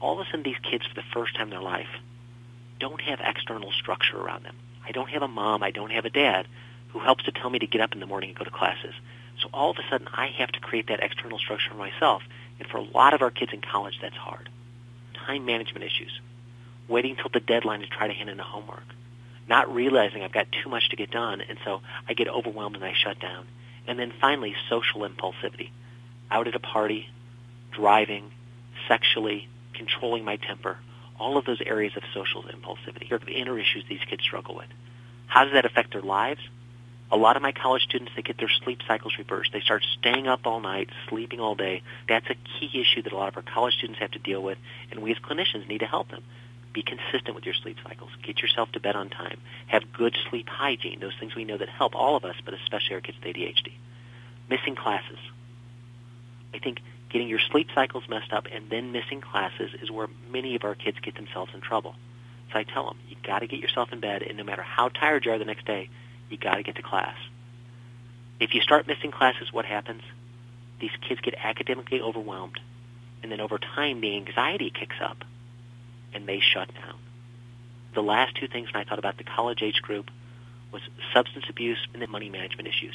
All 0.00 0.14
of 0.20 0.26
a 0.26 0.30
sudden 0.30 0.42
these 0.42 0.58
kids 0.62 0.84
for 0.86 0.94
the 0.94 1.06
first 1.12 1.36
time 1.36 1.44
in 1.44 1.50
their 1.50 1.60
life 1.60 1.88
don't 2.80 3.00
have 3.00 3.20
external 3.20 3.72
structure 3.72 4.18
around 4.18 4.44
them. 4.44 4.56
I 4.84 4.92
don't 4.92 5.08
have 5.10 5.22
a 5.22 5.28
mom, 5.28 5.62
I 5.62 5.70
don't 5.70 5.92
have 5.92 6.04
a 6.04 6.10
dad 6.10 6.46
who 6.96 7.04
helps 7.04 7.24
to 7.24 7.32
tell 7.32 7.50
me 7.50 7.58
to 7.58 7.66
get 7.66 7.82
up 7.82 7.92
in 7.92 8.00
the 8.00 8.06
morning 8.06 8.30
and 8.30 8.38
go 8.38 8.44
to 8.44 8.50
classes. 8.50 8.94
So 9.42 9.50
all 9.52 9.70
of 9.70 9.76
a 9.76 9.82
sudden, 9.90 10.08
I 10.14 10.28
have 10.38 10.50
to 10.52 10.60
create 10.60 10.88
that 10.88 11.00
external 11.02 11.38
structure 11.38 11.68
for 11.68 11.76
myself. 11.76 12.22
And 12.58 12.66
for 12.68 12.78
a 12.78 12.82
lot 12.82 13.12
of 13.12 13.20
our 13.20 13.30
kids 13.30 13.52
in 13.52 13.60
college, 13.60 13.98
that's 14.00 14.16
hard. 14.16 14.48
Time 15.12 15.44
management 15.44 15.84
issues. 15.84 16.18
Waiting 16.88 17.16
till 17.16 17.28
the 17.30 17.40
deadline 17.40 17.80
to 17.80 17.86
try 17.86 18.06
to 18.06 18.14
hand 18.14 18.30
in 18.30 18.40
a 18.40 18.44
homework. 18.44 18.84
Not 19.46 19.74
realizing 19.74 20.22
I've 20.22 20.32
got 20.32 20.46
too 20.50 20.70
much 20.70 20.88
to 20.88 20.96
get 20.96 21.10
done, 21.10 21.42
and 21.42 21.58
so 21.66 21.82
I 22.08 22.14
get 22.14 22.28
overwhelmed 22.28 22.76
and 22.76 22.84
I 22.84 22.94
shut 22.94 23.20
down. 23.20 23.46
And 23.86 23.98
then 23.98 24.14
finally, 24.18 24.54
social 24.70 25.06
impulsivity. 25.06 25.68
Out 26.30 26.48
at 26.48 26.54
a 26.54 26.60
party, 26.60 27.10
driving, 27.72 28.30
sexually, 28.88 29.48
controlling 29.74 30.24
my 30.24 30.36
temper, 30.36 30.78
all 31.20 31.36
of 31.36 31.44
those 31.44 31.60
areas 31.60 31.92
of 31.94 32.04
social 32.14 32.44
impulsivity 32.44 33.12
are 33.12 33.18
the 33.18 33.32
inner 33.32 33.58
issues 33.58 33.84
these 33.86 34.00
kids 34.08 34.22
struggle 34.22 34.54
with. 34.54 34.68
How 35.26 35.44
does 35.44 35.52
that 35.52 35.66
affect 35.66 35.92
their 35.92 36.00
lives? 36.00 36.40
A 37.10 37.16
lot 37.16 37.36
of 37.36 37.42
my 37.42 37.52
college 37.52 37.82
students, 37.82 38.12
they 38.16 38.22
get 38.22 38.38
their 38.38 38.48
sleep 38.48 38.80
cycles 38.86 39.16
reversed. 39.16 39.52
They 39.52 39.60
start 39.60 39.84
staying 39.98 40.26
up 40.26 40.40
all 40.44 40.60
night, 40.60 40.90
sleeping 41.08 41.38
all 41.38 41.54
day. 41.54 41.82
That's 42.08 42.26
a 42.28 42.34
key 42.34 42.80
issue 42.80 43.02
that 43.02 43.12
a 43.12 43.16
lot 43.16 43.28
of 43.28 43.36
our 43.36 43.42
college 43.42 43.74
students 43.74 44.00
have 44.00 44.10
to 44.12 44.18
deal 44.18 44.42
with, 44.42 44.58
and 44.90 45.00
we 45.00 45.12
as 45.12 45.18
clinicians 45.18 45.68
need 45.68 45.78
to 45.78 45.86
help 45.86 46.10
them. 46.10 46.24
Be 46.72 46.82
consistent 46.82 47.34
with 47.34 47.44
your 47.44 47.54
sleep 47.54 47.76
cycles. 47.84 48.10
Get 48.22 48.42
yourself 48.42 48.72
to 48.72 48.80
bed 48.80 48.96
on 48.96 49.08
time. 49.08 49.38
Have 49.68 49.92
good 49.92 50.16
sleep 50.28 50.48
hygiene. 50.48 51.00
Those 51.00 51.14
things 51.18 51.34
we 51.34 51.44
know 51.44 51.56
that 51.56 51.68
help 51.68 51.94
all 51.94 52.16
of 52.16 52.24
us, 52.24 52.36
but 52.44 52.54
especially 52.54 52.96
our 52.96 53.00
kids 53.00 53.18
with 53.22 53.34
ADHD. 53.34 53.72
Missing 54.50 54.74
classes. 54.74 55.18
I 56.52 56.58
think 56.58 56.80
getting 57.08 57.28
your 57.28 57.38
sleep 57.38 57.68
cycles 57.74 58.04
messed 58.08 58.32
up 58.32 58.46
and 58.52 58.68
then 58.68 58.92
missing 58.92 59.20
classes 59.20 59.70
is 59.80 59.90
where 59.90 60.08
many 60.30 60.56
of 60.56 60.64
our 60.64 60.74
kids 60.74 60.98
get 61.00 61.14
themselves 61.14 61.52
in 61.54 61.60
trouble. 61.60 61.94
So 62.52 62.58
I 62.58 62.64
tell 62.64 62.86
them, 62.86 62.98
you 63.08 63.16
got 63.22 63.38
to 63.38 63.46
get 63.46 63.60
yourself 63.60 63.92
in 63.92 64.00
bed, 64.00 64.22
and 64.22 64.36
no 64.36 64.44
matter 64.44 64.62
how 64.62 64.88
tired 64.88 65.24
you 65.24 65.32
are 65.32 65.38
the 65.38 65.44
next 65.44 65.66
day, 65.66 65.88
you 66.30 66.36
got 66.36 66.54
to 66.54 66.62
get 66.62 66.76
to 66.76 66.82
class. 66.82 67.16
If 68.40 68.54
you 68.54 68.60
start 68.60 68.86
missing 68.86 69.10
classes, 69.10 69.52
what 69.52 69.64
happens? 69.64 70.02
These 70.80 70.90
kids 71.08 71.20
get 71.20 71.34
academically 71.42 72.00
overwhelmed, 72.00 72.60
and 73.22 73.32
then 73.32 73.40
over 73.40 73.58
time, 73.58 74.00
the 74.00 74.16
anxiety 74.16 74.70
kicks 74.70 74.96
up, 75.00 75.24
and 76.12 76.26
they 76.26 76.40
shut 76.40 76.68
down. 76.74 76.98
The 77.94 78.02
last 78.02 78.36
two 78.36 78.46
things 78.46 78.72
when 78.72 78.82
I 78.82 78.88
thought 78.88 78.98
about 78.98 79.16
the 79.16 79.24
college 79.24 79.62
age 79.62 79.80
group 79.80 80.10
was 80.70 80.82
substance 81.14 81.46
abuse 81.48 81.78
and 81.92 82.02
then 82.02 82.10
money 82.10 82.28
management 82.28 82.68
issues. 82.68 82.94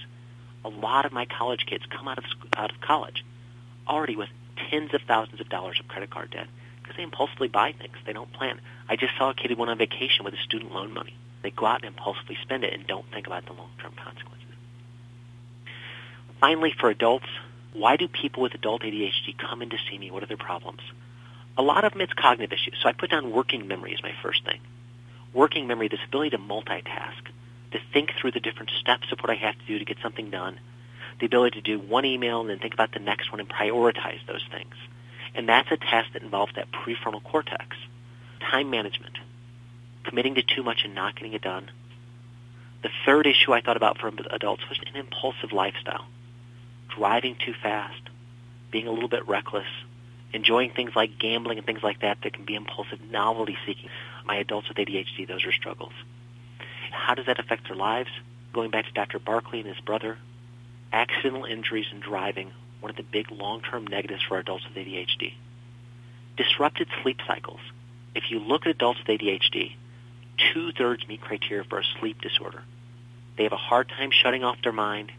A 0.63 0.69
lot 0.69 1.05
of 1.05 1.11
my 1.11 1.25
college 1.25 1.65
kids 1.65 1.83
come 1.89 2.07
out 2.07 2.19
of 2.19 2.25
out 2.55 2.71
of 2.71 2.79
college 2.81 3.23
already 3.87 4.15
with 4.15 4.29
tens 4.69 4.93
of 4.93 5.01
thousands 5.07 5.41
of 5.41 5.49
dollars 5.49 5.79
of 5.79 5.87
credit 5.87 6.11
card 6.11 6.29
debt 6.29 6.47
because 6.81 6.97
they 6.97 7.03
impulsively 7.03 7.47
buy 7.47 7.71
things. 7.71 7.95
They 8.05 8.13
don't 8.13 8.31
plan. 8.31 8.59
I 8.87 8.95
just 8.95 9.13
saw 9.17 9.31
a 9.31 9.33
kid 9.33 9.49
who 9.49 9.57
went 9.57 9.71
on 9.71 9.77
vacation 9.77 10.23
with 10.23 10.33
his 10.33 10.43
student 10.43 10.71
loan 10.71 10.93
money. 10.93 11.15
They 11.41 11.51
go 11.51 11.65
out 11.65 11.83
and 11.83 11.95
impulsively 11.95 12.37
spend 12.41 12.63
it 12.63 12.73
and 12.73 12.85
don't 12.85 13.05
think 13.11 13.27
about 13.27 13.45
the 13.45 13.53
long-term 13.53 13.93
consequences. 13.93 14.37
Finally, 16.39 16.73
for 16.79 16.89
adults, 16.89 17.27
why 17.73 17.97
do 17.97 18.07
people 18.07 18.43
with 18.43 18.53
adult 18.53 18.81
ADHD 18.81 19.37
come 19.37 19.61
in 19.61 19.69
to 19.69 19.77
see 19.89 19.97
me? 19.97 20.11
What 20.11 20.23
are 20.23 20.27
their 20.27 20.37
problems? 20.37 20.81
A 21.57 21.61
lot 21.61 21.83
of 21.83 21.93
them 21.93 22.01
it's 22.01 22.13
cognitive 22.13 22.53
issues. 22.53 22.75
So 22.81 22.89
I 22.89 22.93
put 22.93 23.11
down 23.11 23.31
working 23.31 23.67
memory 23.67 23.93
as 23.93 24.03
my 24.03 24.13
first 24.21 24.43
thing. 24.45 24.59
Working 25.33 25.67
memory, 25.67 25.87
this 25.87 25.99
ability 26.05 26.31
to 26.31 26.37
multitask, 26.37 27.23
to 27.71 27.79
think 27.93 28.11
through 28.19 28.31
the 28.31 28.39
different 28.39 28.71
steps 28.79 29.11
of 29.11 29.19
what 29.19 29.29
I 29.29 29.35
have 29.35 29.57
to 29.57 29.65
do 29.65 29.79
to 29.79 29.85
get 29.85 29.97
something 30.01 30.29
done, 30.29 30.59
the 31.19 31.25
ability 31.25 31.61
to 31.61 31.77
do 31.77 31.79
one 31.79 32.05
email 32.05 32.41
and 32.41 32.49
then 32.49 32.59
think 32.59 32.73
about 32.73 32.91
the 32.91 32.99
next 32.99 33.31
one 33.31 33.39
and 33.39 33.47
prioritize 33.47 34.25
those 34.27 34.43
things. 34.51 34.73
And 35.33 35.47
that's 35.47 35.71
a 35.71 35.77
task 35.77 36.13
that 36.13 36.23
involves 36.23 36.53
that 36.55 36.71
prefrontal 36.71 37.23
cortex. 37.23 37.77
Time 38.39 38.69
management, 38.69 39.17
committing 40.03 40.35
to 40.35 40.43
too 40.43 40.63
much 40.63 40.81
and 40.83 40.95
not 40.95 41.15
getting 41.15 41.33
it 41.33 41.41
done. 41.41 41.69
The 42.83 42.89
third 43.05 43.27
issue 43.27 43.53
I 43.53 43.61
thought 43.61 43.77
about 43.77 43.99
for 43.99 44.11
adults 44.31 44.63
was 44.67 44.79
an 44.79 44.95
impulsive 44.95 45.51
lifestyle. 45.51 46.07
Driving 46.95 47.35
too 47.35 47.53
fast, 47.61 48.01
being 48.71 48.87
a 48.87 48.91
little 48.91 49.09
bit 49.09 49.27
reckless, 49.27 49.67
enjoying 50.33 50.71
things 50.71 50.91
like 50.95 51.19
gambling 51.19 51.57
and 51.57 51.67
things 51.67 51.83
like 51.83 52.01
that 52.01 52.17
that 52.23 52.33
can 52.33 52.45
be 52.45 52.55
impulsive, 52.55 52.99
novelty 53.09 53.57
seeking. 53.65 53.89
My 54.25 54.37
adults 54.37 54.67
with 54.67 54.77
ADHD, 54.77 55.27
those 55.27 55.45
are 55.45 55.51
struggles. 55.51 55.93
How 56.91 57.13
does 57.13 57.27
that 57.27 57.39
affect 57.39 57.67
their 57.67 57.75
lives? 57.75 58.09
Going 58.53 58.71
back 58.71 58.85
to 58.85 58.91
Dr. 58.91 59.19
Barkley 59.19 59.59
and 59.59 59.67
his 59.67 59.79
brother, 59.79 60.17
accidental 60.91 61.45
injuries 61.45 61.87
in 61.91 61.99
driving, 61.99 62.51
one 62.79 62.89
of 62.89 62.97
the 62.97 63.03
big 63.03 63.31
long-term 63.31 63.87
negatives 63.87 64.23
for 64.27 64.37
adults 64.37 64.65
with 64.67 64.75
ADHD. 64.75 65.33
Disrupted 66.35 66.87
sleep 67.01 67.19
cycles. 67.27 67.59
If 68.15 68.29
you 68.29 68.39
look 68.39 68.65
at 68.65 68.71
adults 68.71 68.99
with 68.99 69.19
ADHD, 69.19 69.75
two-thirds 70.53 71.07
meet 71.07 71.21
criteria 71.21 71.63
for 71.63 71.79
a 71.79 71.83
sleep 71.99 72.21
disorder. 72.21 72.63
They 73.37 73.43
have 73.43 73.53
a 73.53 73.57
hard 73.57 73.89
time 73.89 74.11
shutting 74.11 74.43
off 74.43 74.57
their 74.63 74.71
mind. 74.71 75.11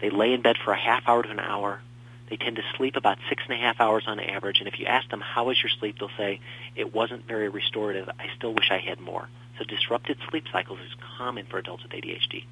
They 0.00 0.10
lay 0.10 0.32
in 0.32 0.42
bed 0.42 0.56
for 0.64 0.72
a 0.72 0.78
half 0.78 1.02
hour 1.06 1.22
to 1.22 1.30
an 1.30 1.40
hour. 1.40 1.80
They 2.28 2.36
tend 2.36 2.56
to 2.56 2.62
sleep 2.76 2.96
about 2.96 3.18
six 3.28 3.42
and 3.48 3.54
a 3.54 3.56
half 3.56 3.80
hours 3.80 4.04
on 4.06 4.20
average. 4.20 4.58
And 4.58 4.68
if 4.68 4.78
you 4.78 4.86
ask 4.86 5.08
them, 5.08 5.20
how 5.20 5.44
was 5.46 5.62
your 5.62 5.70
sleep, 5.78 5.98
they'll 5.98 6.10
say, 6.16 6.40
it 6.76 6.94
wasn't 6.94 7.26
very 7.26 7.48
restorative. 7.48 8.08
I 8.08 8.26
still 8.36 8.52
wish 8.52 8.70
I 8.70 8.78
had 8.78 9.00
more. 9.00 9.28
So 9.58 9.64
disrupted 9.64 10.18
sleep 10.30 10.44
cycles 10.52 10.78
is 10.80 10.94
common 11.16 11.46
for 11.46 11.58
adults 11.58 11.84
with 11.84 11.92
ADHD. 11.92 12.44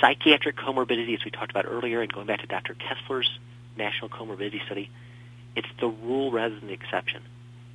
Psychiatric 0.00 0.56
comorbidity, 0.56 1.14
as 1.14 1.24
we 1.24 1.30
talked 1.30 1.50
about 1.50 1.66
earlier, 1.66 2.02
and 2.02 2.12
going 2.12 2.26
back 2.26 2.40
to 2.40 2.46
Dr. 2.46 2.74
Kessler's 2.74 3.30
national 3.76 4.10
comorbidity 4.10 4.64
study, 4.66 4.90
it's 5.56 5.68
the 5.80 5.88
rule 5.88 6.30
rather 6.30 6.58
than 6.58 6.68
the 6.68 6.74
exception. 6.74 7.22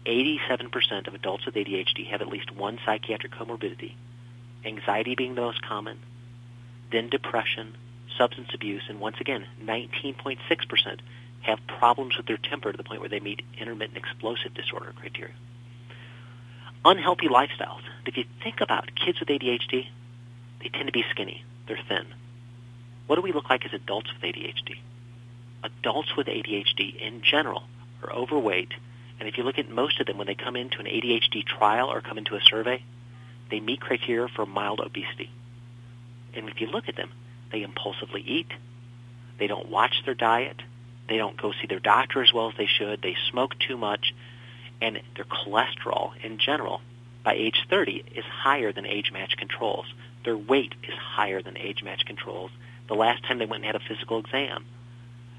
87% 0.05 1.07
of 1.07 1.13
adults 1.13 1.45
with 1.45 1.55
ADHD 1.55 2.07
have 2.07 2.21
at 2.21 2.27
least 2.27 2.51
one 2.51 2.79
psychiatric 2.85 3.31
comorbidity, 3.31 3.93
anxiety 4.65 5.15
being 5.15 5.35
the 5.35 5.41
most 5.41 5.61
common, 5.61 5.99
then 6.91 7.09
depression, 7.09 7.75
substance 8.17 8.49
abuse, 8.53 8.83
and 8.89 8.99
once 8.99 9.17
again, 9.19 9.45
19.6% 9.63 10.99
have 11.41 11.59
problems 11.67 12.17
with 12.17 12.25
their 12.25 12.37
temper 12.37 12.71
to 12.71 12.77
the 12.77 12.83
point 12.83 13.01
where 13.01 13.09
they 13.09 13.19
meet 13.19 13.41
intermittent 13.59 13.97
explosive 13.97 14.53
disorder 14.53 14.93
criteria. 14.95 15.33
Unhealthy 16.85 17.27
lifestyles. 17.27 17.81
If 18.05 18.17
you 18.17 18.25
think 18.43 18.61
about 18.61 18.95
kids 18.95 19.19
with 19.19 19.29
ADHD, 19.29 19.87
they 20.61 20.69
tend 20.69 20.87
to 20.87 20.91
be 20.91 21.03
skinny. 21.11 21.43
They're 21.67 21.79
thin. 21.87 22.05
What 23.07 23.15
do 23.15 23.21
we 23.21 23.31
look 23.31 23.49
like 23.49 23.65
as 23.65 23.73
adults 23.73 24.09
with 24.13 24.21
ADHD? 24.21 24.79
Adults 25.63 26.15
with 26.15 26.27
ADHD 26.27 26.95
in 26.97 27.21
general 27.21 27.63
are 28.01 28.11
overweight, 28.11 28.73
and 29.23 29.29
if 29.29 29.37
you 29.37 29.45
look 29.45 29.57
at 29.57 29.69
most 29.69 30.01
of 30.01 30.05
them 30.07 30.17
when 30.17 30.27
they 30.27 30.35
come 30.35 30.57
into 30.57 30.79
an 30.79 30.85
ADHD 30.85 31.45
trial 31.45 31.89
or 31.89 32.01
come 32.01 32.17
into 32.17 32.35
a 32.35 32.41
survey, 32.41 32.83
they 33.49 33.61
meet 33.61 33.79
criteria 33.79 34.27
for 34.27 34.45
mild 34.45 34.81
obesity. 34.81 35.31
And 36.33 36.49
if 36.49 36.59
you 36.59 36.67
look 36.67 36.89
at 36.89 36.97
them, 36.97 37.09
they 37.49 37.61
impulsively 37.61 38.19
eat. 38.19 38.51
They 39.39 39.47
don't 39.47 39.69
watch 39.69 39.95
their 40.03 40.13
diet. 40.13 40.61
They 41.07 41.15
don't 41.15 41.37
go 41.37 41.53
see 41.53 41.67
their 41.67 41.79
doctor 41.79 42.21
as 42.21 42.33
well 42.33 42.49
as 42.49 42.57
they 42.57 42.65
should. 42.65 43.01
They 43.01 43.15
smoke 43.31 43.57
too 43.65 43.77
much. 43.77 44.13
And 44.81 44.99
their 45.15 45.23
cholesterol 45.23 46.11
in 46.21 46.37
general 46.37 46.81
by 47.23 47.35
age 47.35 47.65
30 47.69 48.03
is 48.15 48.25
higher 48.25 48.73
than 48.73 48.85
age-matched 48.85 49.37
controls. 49.37 49.85
Their 50.25 50.35
weight 50.35 50.75
is 50.83 50.95
higher 50.95 51.41
than 51.41 51.57
age-matched 51.57 52.07
controls. 52.07 52.51
The 52.89 52.95
last 52.95 53.23
time 53.23 53.39
they 53.39 53.45
went 53.45 53.63
and 53.63 53.73
had 53.73 53.81
a 53.81 53.87
physical 53.87 54.19
exam 54.19 54.65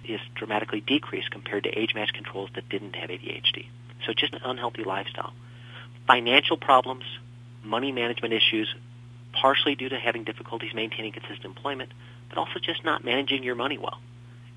is 0.09 0.21
dramatically 0.35 0.81
decreased 0.81 1.31
compared 1.31 1.65
to 1.65 1.71
age-matched 1.71 2.15
controls 2.15 2.51
that 2.55 2.69
didn't 2.69 2.95
have 2.97 3.11
ADHD. 3.11 3.67
So 4.07 4.13
just 4.13 4.35
an 4.35 4.41
unhealthy 4.45 4.85
lifestyle. 4.85 5.33
Financial 6.07 6.57
problems, 6.57 7.05
money 7.63 7.93
management 7.93 8.35
issues, 8.35 8.73
partially 9.33 9.75
due 9.75 9.89
to 9.89 9.99
having 9.99 10.25
difficulties 10.25 10.75
maintaining 10.75 11.13
consistent 11.13 11.45
employment, 11.45 11.93
but 12.29 12.39
also 12.39 12.59
just 12.61 12.85
not 12.85 13.05
managing 13.05 13.43
your 13.43 13.55
money 13.55 13.79
well, 13.79 13.99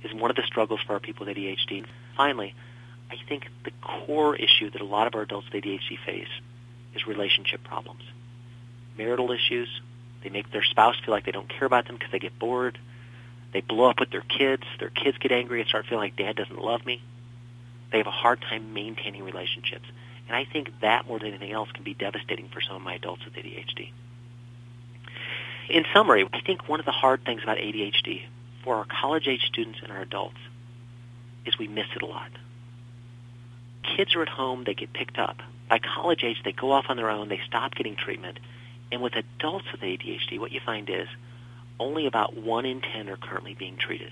is 0.04 0.14
one 0.14 0.30
of 0.30 0.36
the 0.36 0.44
struggles 0.44 0.80
for 0.86 0.94
our 0.94 1.00
people 1.00 1.26
with 1.26 1.36
ADHD. 1.36 1.86
Finally, 2.16 2.54
I 3.10 3.16
think 3.28 3.48
the 3.64 3.72
core 3.82 4.36
issue 4.36 4.70
that 4.70 4.82
a 4.82 4.86
lot 4.86 5.08
of 5.08 5.16
our 5.16 5.22
adults 5.22 5.48
with 5.52 5.64
ADHD 5.64 5.98
face 6.06 6.28
is 6.96 7.08
relationship 7.08 7.64
problems. 7.64 8.04
Marital 8.98 9.32
issues, 9.32 9.70
they 10.24 10.30
make 10.30 10.52
their 10.52 10.64
spouse 10.64 10.96
feel 11.06 11.14
like 11.14 11.26
they 11.26 11.32
don't 11.32 11.48
care 11.48 11.66
about 11.66 11.86
them 11.86 11.96
because 11.96 12.12
they 12.12 12.20
get 12.20 12.38
bored. 12.38 12.78
They 13.54 13.62
blow 13.62 13.90
up 13.90 14.00
with 14.00 14.12
their 14.12 14.22
kids. 14.22 14.64
Their 14.80 14.90
kids 14.90 15.18
get 15.18 15.32
angry 15.32 15.62
and 15.62 15.70
start 15.70 15.86
feeling 15.86 16.04
like 16.04 16.16
dad 16.16 16.36
doesn't 16.36 16.62
love 16.62 16.86
me. 16.86 17.02
They 17.92 17.98
have 17.98 18.08
a 18.08 18.12
hard 18.12 18.42
time 18.42 18.74
maintaining 18.74 19.24
relationships. 19.24 19.86
And 20.28 20.36
I 20.36 20.46
think 20.46 20.72
that 20.82 21.08
more 21.08 21.20
than 21.20 21.30
anything 21.30 21.52
else 21.52 21.72
can 21.72 21.84
be 21.84 21.94
devastating 21.94 22.50
for 22.50 22.62
some 22.62 22.76
of 22.76 22.82
my 22.82 22.96
adults 22.96 23.24
with 23.24 23.34
ADHD. 23.36 23.92
In 25.70 25.86
summary, 25.94 26.28
I 26.32 26.42
think 26.42 26.68
one 26.68 26.80
of 26.80 26.86
the 26.86 26.92
hard 26.92 27.24
things 27.26 27.44
about 27.44 27.58
ADHD 27.58 28.24
for 28.64 28.76
our 28.76 28.86
college-age 28.86 29.46
students 29.48 29.80
and 29.82 29.92
our 29.92 30.02
adults 30.02 30.38
is 31.46 31.58
we 31.58 31.68
miss 31.68 31.88
it 31.96 32.02
a 32.02 32.06
lot. 32.06 32.32
Kids 33.96 34.16
are 34.16 34.22
at 34.22 34.30
home, 34.30 34.64
they 34.66 34.74
get 34.74 34.92
picked 34.94 35.18
up. 35.18 35.38
By 35.70 35.80
college 35.80 36.24
age, 36.24 36.42
they 36.44 36.52
go 36.52 36.72
off 36.72 36.86
on 36.90 36.98
their 36.98 37.10
own, 37.10 37.30
they 37.30 37.42
stop 37.46 37.76
getting 37.76 37.96
treatment. 37.96 38.40
And 38.92 39.02
with 39.02 39.14
adults 39.16 39.66
with 39.72 39.82
ADHD, 39.82 40.40
what 40.40 40.52
you 40.52 40.60
find 40.66 40.90
is 40.90 41.08
only 41.80 42.08
about 42.08 42.36
1 42.36 42.66
in 42.66 42.82
10 42.82 43.10
are 43.10 43.18
currently 43.18 43.54
being 43.54 43.78
treated. 43.78 44.12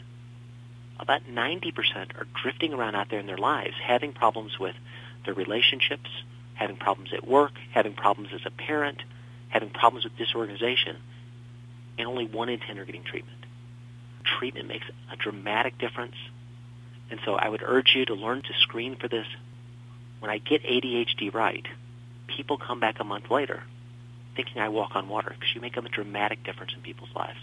About 0.99 1.23
90% 1.27 2.19
are 2.19 2.27
drifting 2.41 2.73
around 2.73 2.95
out 2.95 3.09
there 3.09 3.19
in 3.19 3.25
their 3.25 3.37
lives, 3.37 3.75
having 3.83 4.13
problems 4.13 4.57
with 4.59 4.75
their 5.25 5.33
relationships, 5.33 6.09
having 6.53 6.77
problems 6.77 7.11
at 7.13 7.27
work, 7.27 7.53
having 7.71 7.93
problems 7.93 8.29
as 8.33 8.41
a 8.45 8.51
parent, 8.51 9.01
having 9.49 9.69
problems 9.69 10.05
with 10.05 10.17
disorganization, 10.17 10.97
and 11.97 12.07
only 12.07 12.25
1 12.25 12.49
in 12.49 12.59
10 12.59 12.79
are 12.79 12.85
getting 12.85 13.03
treatment. 13.03 13.45
Treatment 14.23 14.67
makes 14.67 14.85
a 15.11 15.15
dramatic 15.17 15.77
difference, 15.77 16.15
and 17.09 17.19
so 17.25 17.35
I 17.35 17.49
would 17.49 17.61
urge 17.63 17.93
you 17.95 18.05
to 18.05 18.15
learn 18.15 18.41
to 18.41 18.53
screen 18.61 18.95
for 18.95 19.07
this. 19.07 19.27
When 20.19 20.31
I 20.31 20.37
get 20.37 20.63
ADHD 20.63 21.33
right, 21.33 21.65
people 22.27 22.57
come 22.57 22.79
back 22.79 22.99
a 22.99 23.03
month 23.03 23.29
later 23.29 23.63
thinking 24.35 24.61
I 24.61 24.69
walk 24.69 24.95
on 24.95 25.07
water 25.07 25.29
because 25.29 25.55
you 25.55 25.61
make 25.61 25.77
a 25.77 25.81
dramatic 25.81 26.43
difference 26.43 26.73
in 26.75 26.81
people's 26.81 27.13
lives. 27.15 27.39